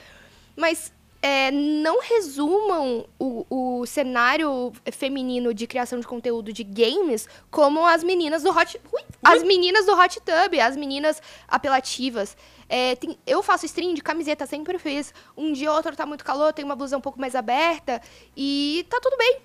[0.57, 7.87] Mas é, não resumam o, o cenário feminino de criação de conteúdo de games como
[7.87, 8.81] as meninas do Hot...
[8.93, 9.03] Ui!
[9.23, 12.37] As meninas do Hot Tub, as meninas apelativas.
[12.77, 15.15] É, tem- eu faço stream de camiseta, sempre fiz.
[15.37, 18.03] Um dia ou outro tá muito calor, tem uma blusa um pouco mais aberta.
[18.37, 19.39] E tá tudo bem.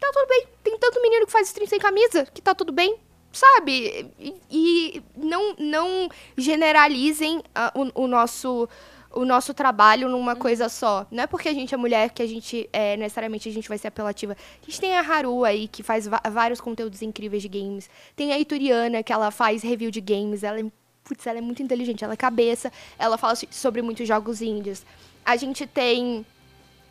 [0.00, 0.46] Tá tudo bem.
[0.62, 2.96] Tem tanto menino que faz stream sem camisa que tá tudo bem.
[3.30, 4.10] Sabe?
[4.18, 8.66] E, e não, não generalizem ah, o, o nosso
[9.12, 11.06] o nosso trabalho numa coisa só.
[11.10, 13.76] Não é porque a gente é mulher que a gente é, necessariamente a gente vai
[13.78, 14.34] ser apelativa.
[14.34, 17.88] A gente tem a Haru aí, que faz vários conteúdos incríveis de games.
[18.14, 20.42] Tem a Ituriana, que ela faz review de games.
[20.42, 20.64] Ela é,
[21.06, 22.72] putz, ela é muito inteligente, ela é cabeça.
[22.98, 24.84] Ela fala so- sobre muitos jogos indies.
[25.24, 26.24] A gente tem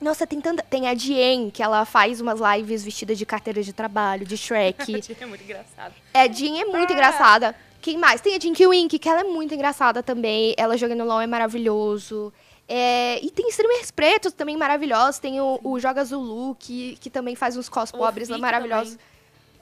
[0.02, 0.62] nossa, tem tanta.
[0.62, 4.92] Tem a Dien, que ela faz umas lives vestidas de carteira de trabalho, de Shrek.
[5.22, 5.94] É muito engraçado.
[6.14, 6.94] É, a Jean é muito Ah.
[6.94, 7.56] engraçada.
[7.82, 8.20] Quem mais?
[8.20, 10.54] Tem a Jinky Wink, que ela é muito engraçada também.
[10.58, 12.34] Ela jogando LOL é maravilhoso.
[12.68, 15.20] É, e tem streamers pretos também maravilhosos.
[15.20, 18.36] Tem o, o Joga Zulu, que, que também faz uns cos O Wolf pobres lá
[18.38, 18.98] Vic maravilhosos.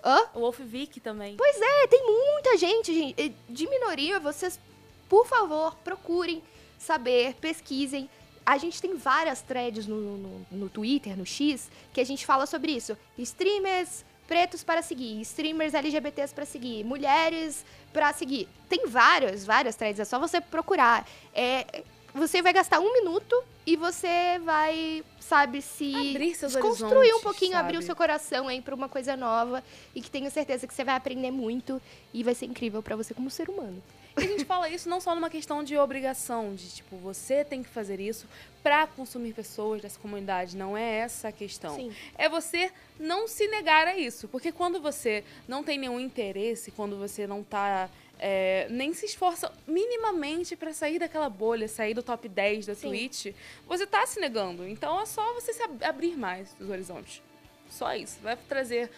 [0.04, 0.28] Hã?
[0.34, 1.36] O Wolf Vic também.
[1.38, 3.22] Pois é, tem muita gente, gente.
[3.22, 4.60] E De minoria, vocês,
[5.08, 6.44] por favor, procurem
[6.78, 8.10] saber, pesquisem.
[8.46, 12.46] A gente tem várias threads no, no, no Twitter, no X, que a gente fala
[12.46, 12.98] sobre isso.
[13.18, 18.48] Streamers pretos para seguir, streamers LGBTs para seguir, mulheres para seguir.
[18.70, 21.08] Tem várias, várias threads, é só você procurar.
[21.34, 21.84] É,
[22.14, 27.58] você vai gastar um minuto e você vai, sabe, se Abrir seus desconstruir um pouquinho,
[27.58, 27.86] abrir o sabe?
[27.86, 29.64] seu coração aí pra uma coisa nova
[29.96, 31.82] e que tenho certeza que você vai aprender muito
[32.14, 33.82] e vai ser incrível pra você como ser humano.
[34.16, 37.64] E a gente fala isso não só numa questão de obrigação, de tipo, você tem
[37.64, 38.28] que fazer isso
[38.62, 40.56] pra consumir pessoas dessa comunidade.
[40.56, 41.76] Não é essa a questão.
[41.76, 41.92] Sim.
[42.16, 44.28] É você não se negar a isso.
[44.28, 47.90] Porque quando você não tem nenhum interesse, quando você não tá.
[48.26, 52.88] É, nem se esforça minimamente pra sair daquela bolha, sair do top 10 da Sim.
[52.88, 53.36] Twitch,
[53.68, 54.66] você tá se negando.
[54.66, 57.22] Então é só você se ab- abrir mais dos horizontes.
[57.70, 58.18] Só isso.
[58.22, 58.90] Vai trazer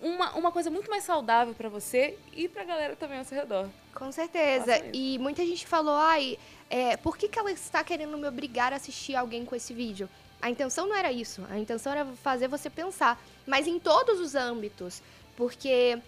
[0.00, 3.68] uma, uma coisa muito mais saudável pra você e pra galera também ao seu redor.
[3.92, 4.80] Com certeza.
[4.92, 6.38] E muita gente falou, ai,
[6.70, 10.08] é, por que, que ela está querendo me obrigar a assistir alguém com esse vídeo?
[10.40, 11.44] A intenção não era isso.
[11.50, 13.20] A intenção era fazer você pensar.
[13.44, 15.02] Mas em todos os âmbitos.
[15.36, 15.98] Porque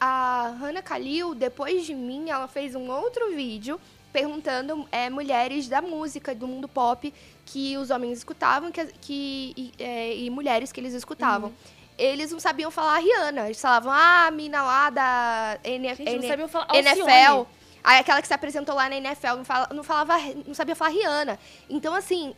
[0.00, 3.80] a Hannah Khalil, depois de mim, ela fez um outro vídeo
[4.12, 7.12] perguntando é, mulheres da música, do mundo pop,
[7.44, 11.52] que os homens escutavam que, que, e, é, e mulheres que eles escutavam.
[11.96, 13.46] Eles não sabiam falar Rihanna.
[13.46, 17.00] Eles falavam, ah, a mina lá da N Gente, não N- sabiam falar NFL.
[17.10, 17.46] Alcione.
[17.84, 20.14] Aí aquela que se apresentou lá na NFL não, fala- não falava,
[20.46, 21.38] não sabia falar Rihanna.
[21.68, 22.34] Então, assim,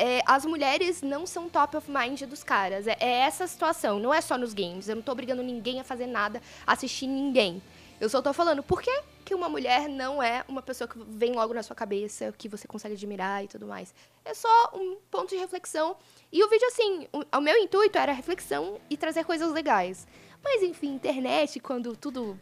[0.00, 2.86] é, as mulheres não são top of mind dos caras.
[2.86, 3.98] É, é essa a situação.
[3.98, 4.88] Não é só nos games.
[4.88, 7.60] Eu não tô obrigando ninguém a fazer nada, assistir ninguém.
[8.00, 11.32] Eu só tô falando, por que, que uma mulher não é uma pessoa que vem
[11.32, 13.92] logo na sua cabeça, que você consegue admirar e tudo mais?
[14.24, 15.96] É só um ponto de reflexão.
[16.30, 20.06] E o vídeo, assim, o, o meu intuito era reflexão e trazer coisas legais.
[20.44, 22.38] Mas, enfim, internet, quando tudo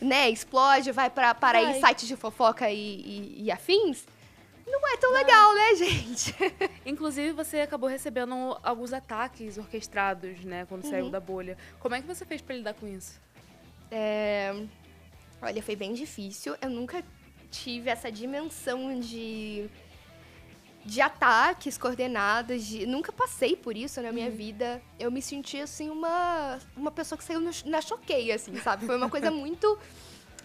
[0.00, 4.04] né, explode, vai pra, para aí sites de fofoca e, e- e afins,
[4.66, 6.34] não é tão legal, né, gente?
[6.86, 10.66] Inclusive, você acabou recebendo alguns ataques orquestrados, né?
[10.68, 11.10] Quando saiu Uhum.
[11.10, 11.56] da bolha.
[11.80, 13.20] Como é que você fez pra lidar com isso?
[13.90, 14.54] É,
[15.40, 16.54] Olha, foi bem difícil.
[16.62, 17.02] Eu nunca
[17.50, 19.68] tive essa dimensão de
[20.84, 22.86] de ataques coordenados, de...
[22.86, 24.82] nunca passei por isso na minha vida.
[24.98, 28.86] Eu me senti assim uma uma pessoa que saiu no- na choqueia, assim, sabe?
[28.86, 29.78] Foi uma coisa muito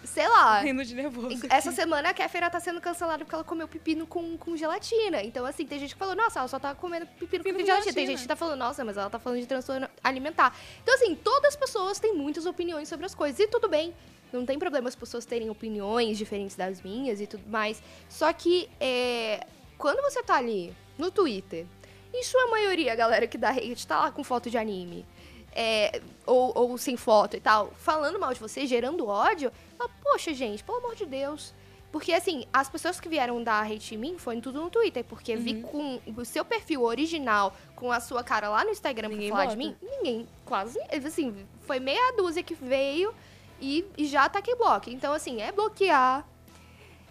[0.04, 0.60] sei lá.
[0.60, 1.46] Rindo de nervoso.
[1.50, 5.22] Essa semana a Kéfera tá sendo cancelada porque ela comeu pepino com, com gelatina.
[5.24, 7.66] Então, assim, tem gente que falou, nossa, ela só tá comendo pepino, Pepino com com
[7.66, 7.94] gelatina.
[7.94, 8.18] Tem gelatina.
[8.18, 10.56] gente que tá falando, nossa, mas ela tá falando de transtorno alimentar.
[10.82, 13.40] Então, assim, todas as pessoas têm muitas opiniões sobre as coisas.
[13.40, 13.94] E tudo bem.
[14.32, 17.82] Não tem problema as pessoas terem opiniões diferentes das minhas e tudo mais.
[18.10, 19.46] Só que, é,
[19.78, 21.66] quando você tá ali no Twitter,
[22.14, 25.06] em sua maioria, a galera que dá hate tá lá com foto de anime.
[25.54, 30.34] É, ou, ou sem foto e tal, falando mal de você, gerando ódio, fala, poxa,
[30.34, 31.54] gente, pelo amor de Deus.
[31.92, 35.36] Porque, assim, as pessoas que vieram dar hate em mim foi tudo no Twitter, porque
[35.36, 35.42] Uhum.
[35.42, 39.38] vi com o seu perfil original, com a sua cara lá no Instagram Ninguém pra
[39.38, 39.70] falar de bota.
[39.82, 43.14] mim, ninguém, quase, assim, foi meia dúzia que veio
[43.60, 44.90] e, e já taquei bloco.
[44.90, 46.28] Então, assim, é bloquear,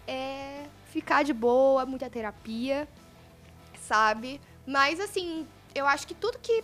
[0.07, 2.87] é ficar de boa, muita terapia,
[3.81, 4.41] sabe?
[4.67, 6.63] Mas, assim, eu acho que tudo que,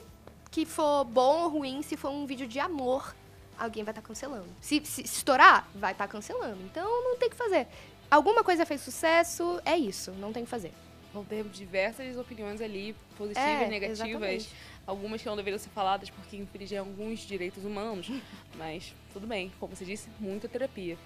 [0.53, 3.13] que for bom ou ruim, se for um vídeo de amor,
[3.59, 4.47] alguém vai estar cancelando.
[4.61, 6.63] Se, se estourar, vai estar cancelando.
[6.63, 7.67] Então, não tem o que fazer.
[8.11, 10.73] Alguma coisa fez sucesso, é isso, não tem o que fazer.
[11.13, 14.01] vão ter diversas opiniões ali, positivas, É, negativas.
[14.09, 14.49] exatamente.
[14.87, 18.09] Algumas que não deveriam ser faladas porque infringem alguns direitos humanos.
[18.57, 20.97] Mas tudo bem, como você disse, muita terapia.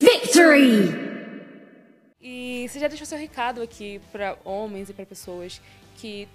[0.00, 0.88] Victory!
[2.20, 5.60] E você já deixou seu recado aqui pra homens e pra pessoas
[5.96, 6.28] que,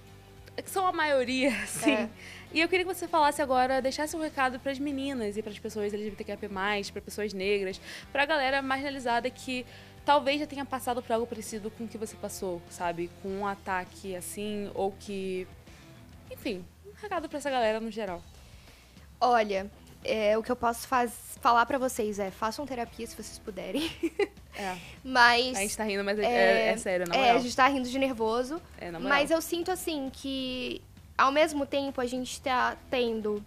[0.62, 1.94] que são a maioria, assim.
[1.94, 2.10] É.
[2.54, 5.92] E eu queria que você falasse agora, deixasse um recado pras meninas e pras pessoas
[5.92, 7.82] LGBTQIA+, pra pessoas negras,
[8.12, 9.66] pra galera marginalizada que
[10.06, 13.10] talvez já tenha passado por algo parecido com o que você passou, sabe?
[13.24, 15.48] Com um ataque assim, ou que...
[16.30, 18.22] Enfim, um recado pra essa galera no geral.
[19.20, 19.72] Olha,
[20.04, 23.90] é, o que eu posso faz- falar pra vocês é, façam terapia se vocês puderem.
[24.56, 25.58] É, Mas...
[25.58, 27.36] a gente tá rindo, mas é, é, é sério, na É, moral.
[27.38, 28.62] a gente tá rindo de nervoso.
[28.80, 29.18] É, na moral.
[29.18, 30.80] Mas eu sinto assim que
[31.18, 33.44] ao mesmo tempo a gente tá tendo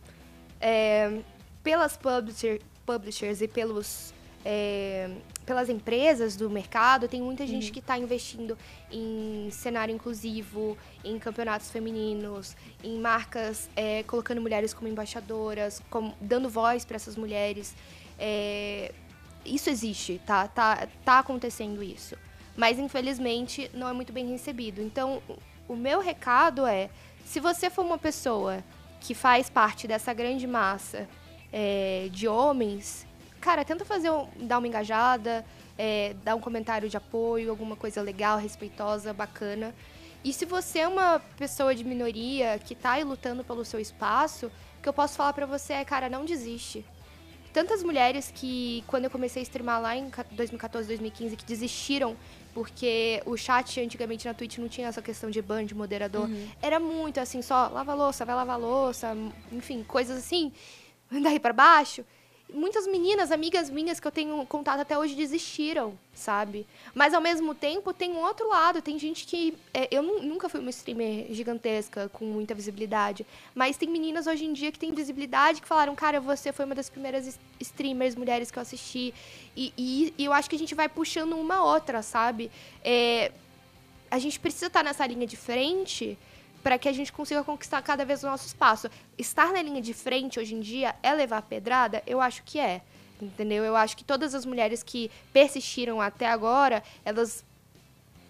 [0.60, 1.20] é,
[1.62, 4.12] pelas publisher- publishers e pelos
[4.48, 5.10] é,
[5.44, 8.56] pelas empresas do mercado, tem muita gente que está investindo
[8.92, 16.48] em cenário inclusivo, em campeonatos femininos, em marcas é, colocando mulheres como embaixadoras, como- dando
[16.48, 17.74] voz para essas mulheres.
[18.16, 18.92] É,
[19.44, 20.46] isso existe, tá?
[20.46, 20.86] tá?
[21.04, 22.14] Tá acontecendo isso.
[22.56, 24.80] Mas infelizmente não é muito bem recebido.
[24.80, 26.88] Então, o- o meu recado é:
[27.24, 28.62] se você for uma pessoa
[29.00, 31.08] que faz parte dessa grande massa
[31.52, 33.06] é, de homens,
[33.46, 35.44] cara, tenta fazer um- dar uma engajada,
[35.78, 39.72] é, dar um comentário de apoio, alguma coisa legal, respeitosa, bacana.
[40.24, 44.46] E se você é uma pessoa de minoria que tá aí lutando pelo seu espaço,
[44.78, 46.84] o que eu posso falar pra você é, cara, não desiste
[47.52, 52.14] tantas mulheres que, quando eu comecei a streamar lá em 2014, 2015, que desistiram
[52.52, 56.28] porque o chat antigamente na Twitch não tinha essa questão de ban, de moderador.
[56.60, 59.16] Era muito assim, só lava a louça, vai lavar louça,
[59.52, 60.52] enfim, coisas assim,
[61.22, 62.04] daí pra baixo.
[62.52, 66.64] Muitas meninas, amigas minhas que eu tenho contato até hoje, desistiram, sabe?
[66.94, 69.52] Mas ao mesmo tempo tem um outro lado, tem gente que.
[69.74, 73.26] é, eu nu- nunca fui uma streamer gigantesca, com muita visibilidade.
[73.52, 76.74] Mas tem meninas hoje em dia que têm visibilidade que falaram, cara, você foi uma
[76.74, 79.12] das primeiras streamers mulheres que eu assisti.
[79.56, 82.48] E, e- e eu acho que a gente vai puxando uma outra, sabe?
[82.84, 83.32] É,
[84.08, 86.16] a gente precisa estar nessa linha de frente
[86.66, 88.90] para que a gente consiga conquistar cada vez o nosso espaço.
[89.16, 92.02] Estar na linha de frente hoje em dia é levar pedrada?
[92.04, 92.82] Eu acho que é.
[93.22, 93.62] Entendeu?
[93.62, 97.44] Eu acho que todas as mulheres que persistiram até agora, elas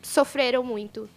[0.02, 1.08] sofreram muito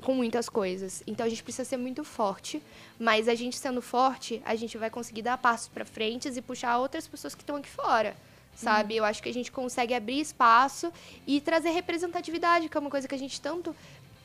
[0.00, 1.02] com muitas coisas.
[1.06, 2.62] Então a gente precisa ser muito forte,
[2.98, 6.78] mas a gente sendo forte, a gente vai conseguir dar passos para frente e puxar
[6.78, 8.16] outras pessoas que estão aqui fora.
[8.56, 8.96] Sabe?
[8.96, 10.90] Eu acho que a gente consegue abrir espaço
[11.26, 13.76] e trazer representatividade, que é uma coisa que a gente tanto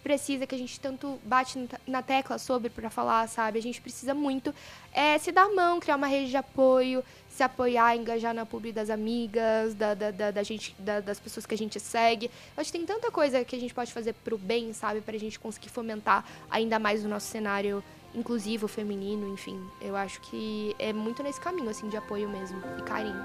[0.10, 3.60] precisa, que a gente tanto bate na- tecla sobre para falar, sabe?
[3.60, 4.52] A gente precisa muito
[4.92, 8.90] é, se dar mão, criar uma rede de apoio, se apoiar, engajar na publi das
[8.90, 12.32] amigas, da, da, da, da gente, da- das pessoas que a gente segue.
[12.58, 15.00] Acho que tem tanta coisa que a gente pode fazer pro bem, sabe?
[15.02, 17.84] Pra gente conseguir fomentar ainda mais o nosso cenário
[18.16, 19.64] inclusivo, feminino, enfim.
[19.80, 23.24] Eu acho que é muito nesse caminho, assim, de apoio mesmo e carinho.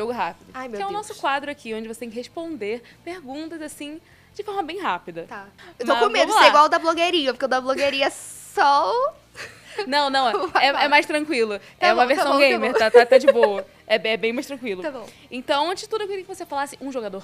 [0.00, 0.50] Jogo rápido.
[0.54, 4.00] Ai, meu que é o nosso quadro aqui, onde você tem que responder perguntas assim,
[4.34, 5.26] de forma bem rápida.
[5.28, 5.46] Tá.
[5.78, 6.48] Eu tô Mas com medo de ser lá.
[6.48, 8.92] igual o da blogueirinha, porque o da blogueirinha é só.
[9.86, 10.84] Não, não, é, vai.
[10.84, 11.58] é mais tranquilo.
[11.58, 12.78] Tá é uma bom, tá versão bom, tá gamer, bom.
[12.78, 13.64] tá, tá, tá de boa.
[13.86, 14.82] É, é bem mais tranquilo.
[14.82, 15.08] Tá bom.
[15.30, 17.22] Então, antes de tudo, eu queria que você falasse um jogador,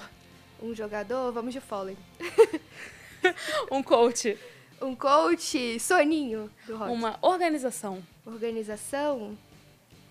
[0.63, 1.97] Um jogador, vamos de Fallen.
[3.69, 4.37] um coach,
[4.81, 6.91] Um coach, Soninho do rock.
[6.91, 9.37] uma organização, Organização,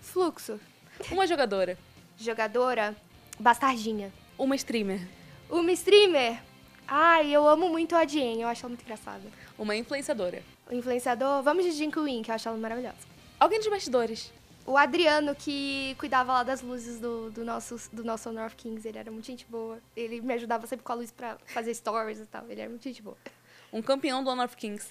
[0.01, 0.59] Fluxo.
[1.11, 1.77] uma jogadora,
[2.17, 2.95] Jogadora,
[3.39, 4.11] Bastardinha.
[4.37, 5.01] uma streamer,
[5.49, 6.41] Uma streamer.
[6.87, 9.21] Ai, eu amo muito a Jen, eu acho ela muito engraçada.
[9.57, 12.95] uma influenciadora, O influenciador, vamos de Jin Queen, que eu acho ela maravilhosa.
[13.39, 14.31] alguém dos bastidores,
[14.65, 18.85] O Adriano, que cuidava lá das luzes do, do, nosso, do nosso Honor of Kings,
[18.87, 19.79] ele era muito gente boa.
[19.95, 22.43] Ele me ajudava sempre com a luz pra fazer stories e tal.
[22.49, 23.15] Ele era muito gente boa.
[23.71, 24.87] um campeão do Honor of Kings,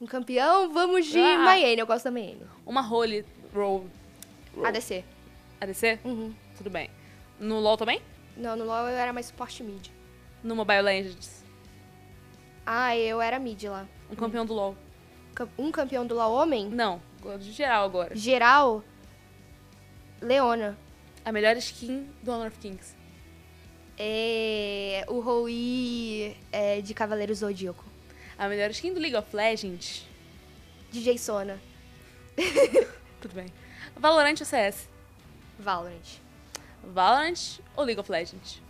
[0.00, 1.38] Um campeão, vamos de Ah.
[1.38, 2.42] Mayenne, eu gosto da Mayenne.
[2.66, 3.24] Uma Holy
[3.54, 3.86] Roll.
[4.56, 4.66] roll.
[4.66, 5.04] ADC.
[5.60, 6.00] ADC?
[6.04, 6.34] Uhum.
[6.60, 6.90] Tudo bem.
[7.38, 8.02] No LoL também?
[8.36, 9.86] Não, no LoL eu era mais suporte mid.
[10.44, 11.42] No Mobile Legends?
[12.66, 13.88] Ah, eu era mid lá.
[14.10, 14.76] Um campeão do LoL?
[15.56, 17.00] Um campeão do LoL homem, Não,
[17.38, 18.14] de geral agora.
[18.14, 18.84] geral,
[20.20, 20.76] Leona.
[21.24, 22.94] A melhor skin do Honor of Kings.
[23.98, 27.86] É, o Rui é, de Cavaleiro Zodíaco.
[28.36, 30.06] A melhor skin do League of Legends.
[30.92, 31.58] DJ Sona.
[33.22, 33.46] Tudo bem.
[33.96, 34.86] Valorant ou CS?
[35.58, 36.20] Valorant.
[36.82, 38.60] Valorant ou League of Legends?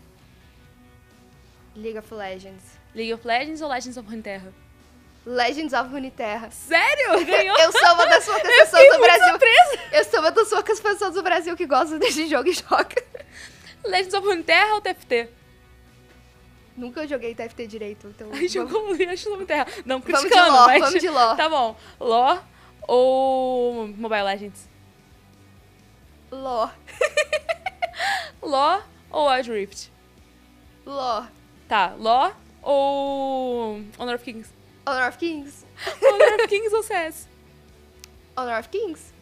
[1.76, 2.62] League of Legends.
[2.94, 4.52] League of Legends ou Legends of Runeterra?
[5.24, 6.50] Legends of Runeterra.
[6.50, 7.22] Sério?
[7.24, 7.58] Ganhou?
[7.58, 9.28] Eu sou uma das poucas pessoas do Brasil.
[9.28, 9.78] surpresa.
[9.92, 13.04] Eu sou uma das poucas pessoas do Brasil que gostam desse jogo e joga.
[13.84, 15.28] Legends of Runeterra ou TFT?
[16.76, 18.30] Nunca joguei TFT direito, então.
[18.32, 19.66] Ai, jogou Legends of Runeterra.
[19.84, 20.80] Não Vamos de criticando, lore, mas...
[20.80, 21.36] vamos de lore.
[21.36, 21.76] Tá bom.
[22.00, 22.40] Lore
[22.88, 24.68] ou Mobile Legends?
[26.30, 26.72] Lore.
[28.42, 29.90] Lore ou Wild Rift?
[30.86, 31.28] Lore.
[31.68, 34.50] Tá, Lore ou Honor of Kings?
[34.86, 35.64] Honor of Kings.
[36.02, 37.28] Honor of Kings ou CS?
[38.36, 39.12] Honor of Kings.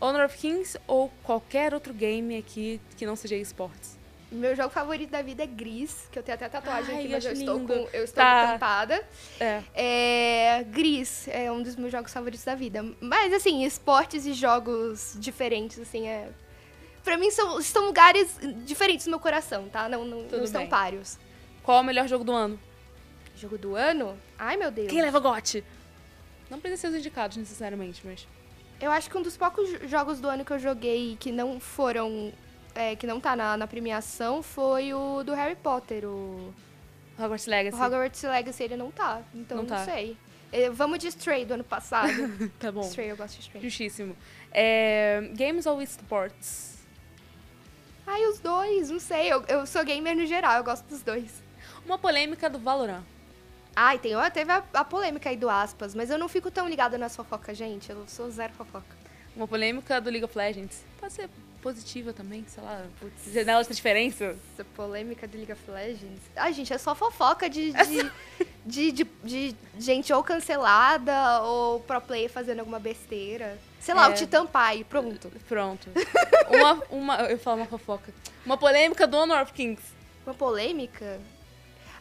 [0.00, 3.98] Honor of Kings ou qualquer outro game aqui que não seja esportes?
[4.32, 7.24] Meu jogo favorito da vida é Gris, que eu tenho até tatuagem Ai, aqui, mas
[7.24, 7.66] eu acho estou, lindo.
[7.74, 8.46] com, eu estou Tá.
[8.52, 9.04] tampada.
[9.40, 9.62] É.
[9.74, 12.80] É, Gris é um dos meus jogos favoritos da vida.
[13.00, 16.28] Mas, assim, esportes e jogos diferentes, assim, é...
[17.04, 19.88] Pra mim, são, estão lugares diferentes no meu coração, tá?
[19.88, 21.18] Não, não, não estão páreos.
[21.62, 22.58] Qual é o melhor jogo do ano?
[23.36, 24.18] Jogo do ano?
[24.38, 24.88] Ai, meu Deus.
[24.88, 25.64] Quem leva GOT?
[26.50, 28.26] Não precisa ser os indicados necessariamente, mas.
[28.80, 31.60] Eu acho que um dos poucos jo- jogos do ano que eu joguei que não
[31.60, 32.32] foram...
[32.74, 36.52] é, que não tá na, na premiação foi o do Harry Potter, o...
[37.18, 37.80] Hogwarts O Legacy.
[37.82, 39.20] Hogwarts Legacy, ele não tá.
[39.34, 39.84] Então, Não não, tá.
[39.84, 40.16] sei.
[40.52, 42.10] É, vamos de Stray do ano passado.
[42.58, 42.80] Tá bom.
[42.80, 43.62] Stray, eu gosto de Stray.
[43.62, 44.16] Justíssimo.
[44.50, 46.69] É, Games ou esports?
[48.12, 49.32] Ai, os dois, não sei.
[49.32, 51.30] Eu, eu sou gamer no geral, eu gosto dos dois.
[51.86, 53.04] Uma polêmica do Valorant.
[53.74, 56.98] Ai, tem, teve a, a polêmica aí do aspas, mas eu não fico tão ligada
[56.98, 57.88] nas fofocas, gente.
[57.88, 58.96] Eu sou zero fofoca.
[59.36, 60.82] Uma polêmica do League of Legends.
[60.98, 61.30] Pode ser
[61.62, 62.84] positiva também, sei lá.
[62.98, 64.36] putz, Janela de transferência.
[64.54, 66.20] Essa polêmica do League of Legends.
[66.34, 68.10] Ai, gente, é só fofoca de, de,
[68.64, 73.58] de, de- de gente ou cancelada ou pro player fazendo alguma besteira.
[73.80, 74.10] Sei lá, É.
[74.10, 75.30] o Titã Pai, pronto.
[75.48, 75.88] Pronto.
[76.50, 77.16] Uma, uma.
[77.30, 78.12] Eu falar uma fofoca.
[78.44, 79.82] Uma polêmica do Honor of Kings.
[80.26, 81.18] Uma polêmica?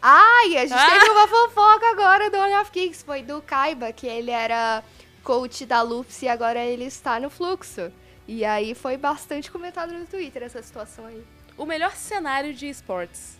[0.01, 0.99] Ai, a gente Ah!
[0.99, 3.03] teve uma fofoca agora do Honor of Kings.
[3.03, 4.83] Foi do Kaiba, que ele era
[5.23, 7.91] coach da Lupus e agora ele está no fluxo.
[8.27, 11.23] E aí foi bastante comentado no Twitter essa situação aí.
[11.57, 13.37] O melhor cenário de esportes.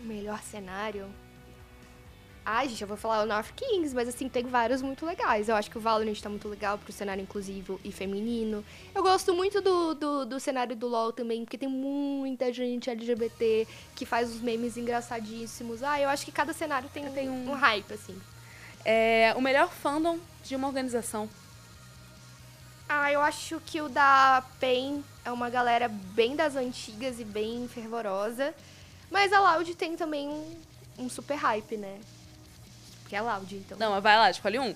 [0.00, 1.06] O melhor cenário?
[2.46, 5.48] Ai, gente, eu vou falar o North Kings, mas assim, tem vários muito legais.
[5.48, 8.62] Eu acho que o Valorant tá muito legal pro cenário inclusivo e feminino.
[8.94, 13.66] Eu gosto muito do, do, do cenário do LoL também, porque tem muita gente LGBT
[13.94, 15.82] que faz os memes engraçadíssimos.
[15.82, 18.20] Ah, eu acho que cada cenário tem, Tem um- um hype, assim.
[18.84, 21.30] É, o melhor fandom de uma organização.
[22.86, 27.66] Ah, eu acho que o da PEN é uma galera bem das antigas e bem
[27.68, 28.52] fervorosa.
[29.10, 30.54] Mas a Loud tem também um,
[30.98, 31.98] um super hype, né?
[33.14, 33.78] Porque é Loud, então.
[33.78, 34.74] Não, mas vai lá, escolhe um.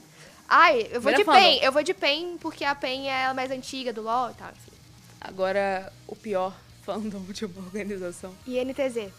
[0.48, 1.40] Ai, eu vou de fandom.
[1.40, 1.58] PEN.
[1.60, 4.50] Eu vou de PEN porque a PEN é a mais antiga do LoL e tal,
[4.50, 4.72] enfim.
[5.20, 8.34] Agora, o pior fandom de uma organização.
[8.46, 9.10] E NTZ.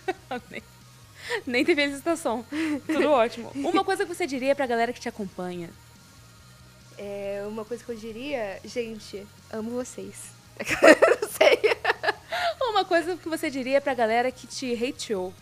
[0.50, 0.62] nem,
[1.46, 2.44] nem teve hesitação.
[2.86, 3.50] Tudo ótimo.
[3.54, 5.68] Uma coisa que você diria pra galera que te acompanha.
[6.96, 10.30] É uma coisa que eu diria, gente, amo vocês.
[11.20, 11.58] Não sei.
[12.60, 15.34] Uma coisa que você diria pra galera que te hateou.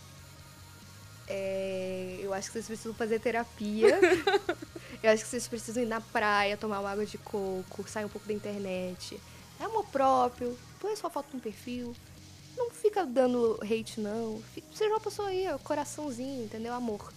[1.35, 3.99] É, eu acho que vocês precisam fazer terapia.
[5.03, 8.09] eu acho que vocês precisam ir na praia, tomar uma água de coco, sair um
[8.11, 9.19] pouco da internet.
[9.59, 11.97] É amor próprio, põe sua foto no perfil.
[12.55, 14.43] Não fica dando hate, não.
[14.75, 16.75] Seja uma pessoa aí, ó, coraçãozinho, entendeu?
[16.75, 17.11] Amor.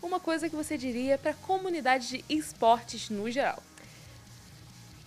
[0.00, 3.60] Uma coisa que você diria pra comunidade de esportes no geral.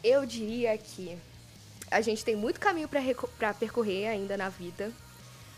[0.04, 1.18] Eu diria que
[1.90, 4.92] a gente tem muito caminho pra percorrer ainda na vida,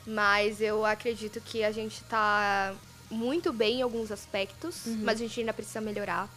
[0.05, 2.73] mas eu acredito que a gente tá
[3.09, 6.29] muito bem em alguns aspectos, mas a gente ainda precisa melhorar.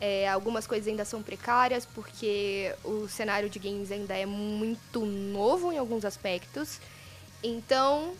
[0.00, 5.72] É, algumas coisas ainda são precárias, porque o cenário de games ainda é muito novo
[5.72, 6.80] em alguns aspectos.
[7.42, 8.14] Então,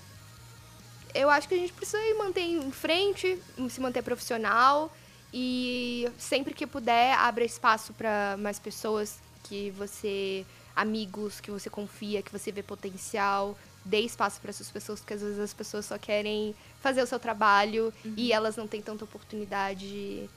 [1.14, 3.38] eu acho que a gente precisa ir manter em frente,
[3.70, 4.92] se manter profissional
[5.32, 12.22] e sempre que puder, abra espaço para mais pessoas que você, amigos que você confia,
[12.22, 13.56] que você vê potencial.
[13.88, 17.18] Dê espaço para essas pessoas, porque às vezes as pessoas só querem fazer o seu
[17.18, 20.28] trabalho e elas não têm tanta oportunidade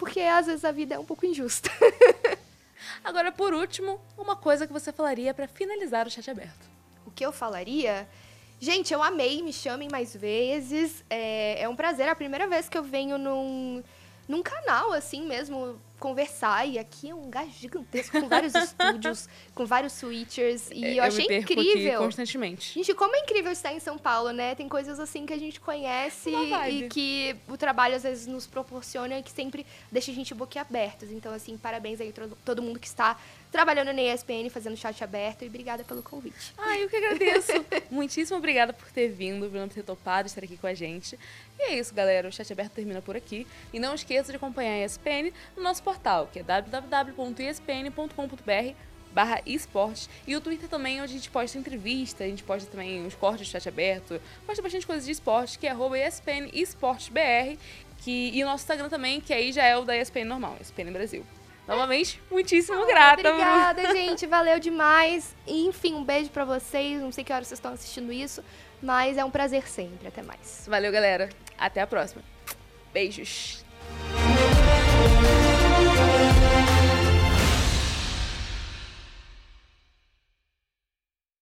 [0.00, 1.70] porque às vezes a vida é um pouco injusta.
[3.04, 6.70] Agora, por último, uma coisa que você falaria para finalizar o chat aberto.
[7.04, 8.08] O que eu falaria?
[8.58, 11.04] Gente, eu amei, me chamem mais vezes.
[11.10, 13.84] É, é um prazer, é a primeira vez que eu venho num,
[14.26, 16.66] num canal, assim mesmo, conversar.
[16.66, 20.68] E aqui é um lugar gigantesco, com vários estúdios, com vários switchers.
[20.72, 22.00] E É, eu achei perco aqui incrível.
[22.00, 22.74] constantemente.
[22.74, 24.54] Gente, como é incrível estar em São Paulo, né?
[24.54, 26.30] Tem coisas assim que a gente conhece
[26.68, 31.10] e que o trabalho às vezes nos proporciona e que sempre deixa a gente boquiabertos.
[31.12, 32.12] Então, assim, parabéns aí
[32.44, 33.16] todo mundo que está
[33.50, 36.54] trabalhando na ESPN, fazendo chat aberto e obrigada pelo convite.
[36.56, 37.52] Ai, eu que agradeço.
[37.90, 41.18] Muitíssimo obrigada por ter vindo, por ter topado estar aqui com a gente.
[41.58, 42.28] E é isso, galera.
[42.28, 43.46] O Chat Aberto termina por aqui.
[43.72, 48.74] E não esqueça de acompanhar a ESPN no nosso portal, que é www.espn.com.br
[49.12, 53.04] barra esportes e o Twitter também, onde a gente posta entrevista, a gente posta também
[53.04, 57.58] os cortes do chat aberto, posta bastante coisas de esporte, que é arroba ESPN esportesbr,
[57.98, 60.92] que, e o nosso Instagram também, que aí já é o da ESPN normal, ESPN
[60.92, 61.26] Brasil.
[61.70, 63.70] Novamente, muitíssimo grata, Bruna.
[63.70, 64.26] Obrigada, gente.
[64.26, 65.36] Valeu demais.
[65.46, 67.00] E, enfim, um beijo pra vocês.
[67.00, 68.42] Não sei que horas vocês estão assistindo isso,
[68.82, 70.08] mas é um prazer sempre.
[70.08, 70.66] Até mais.
[70.68, 71.28] Valeu, galera.
[71.56, 72.22] Até a próxima.
[72.92, 73.64] Beijos.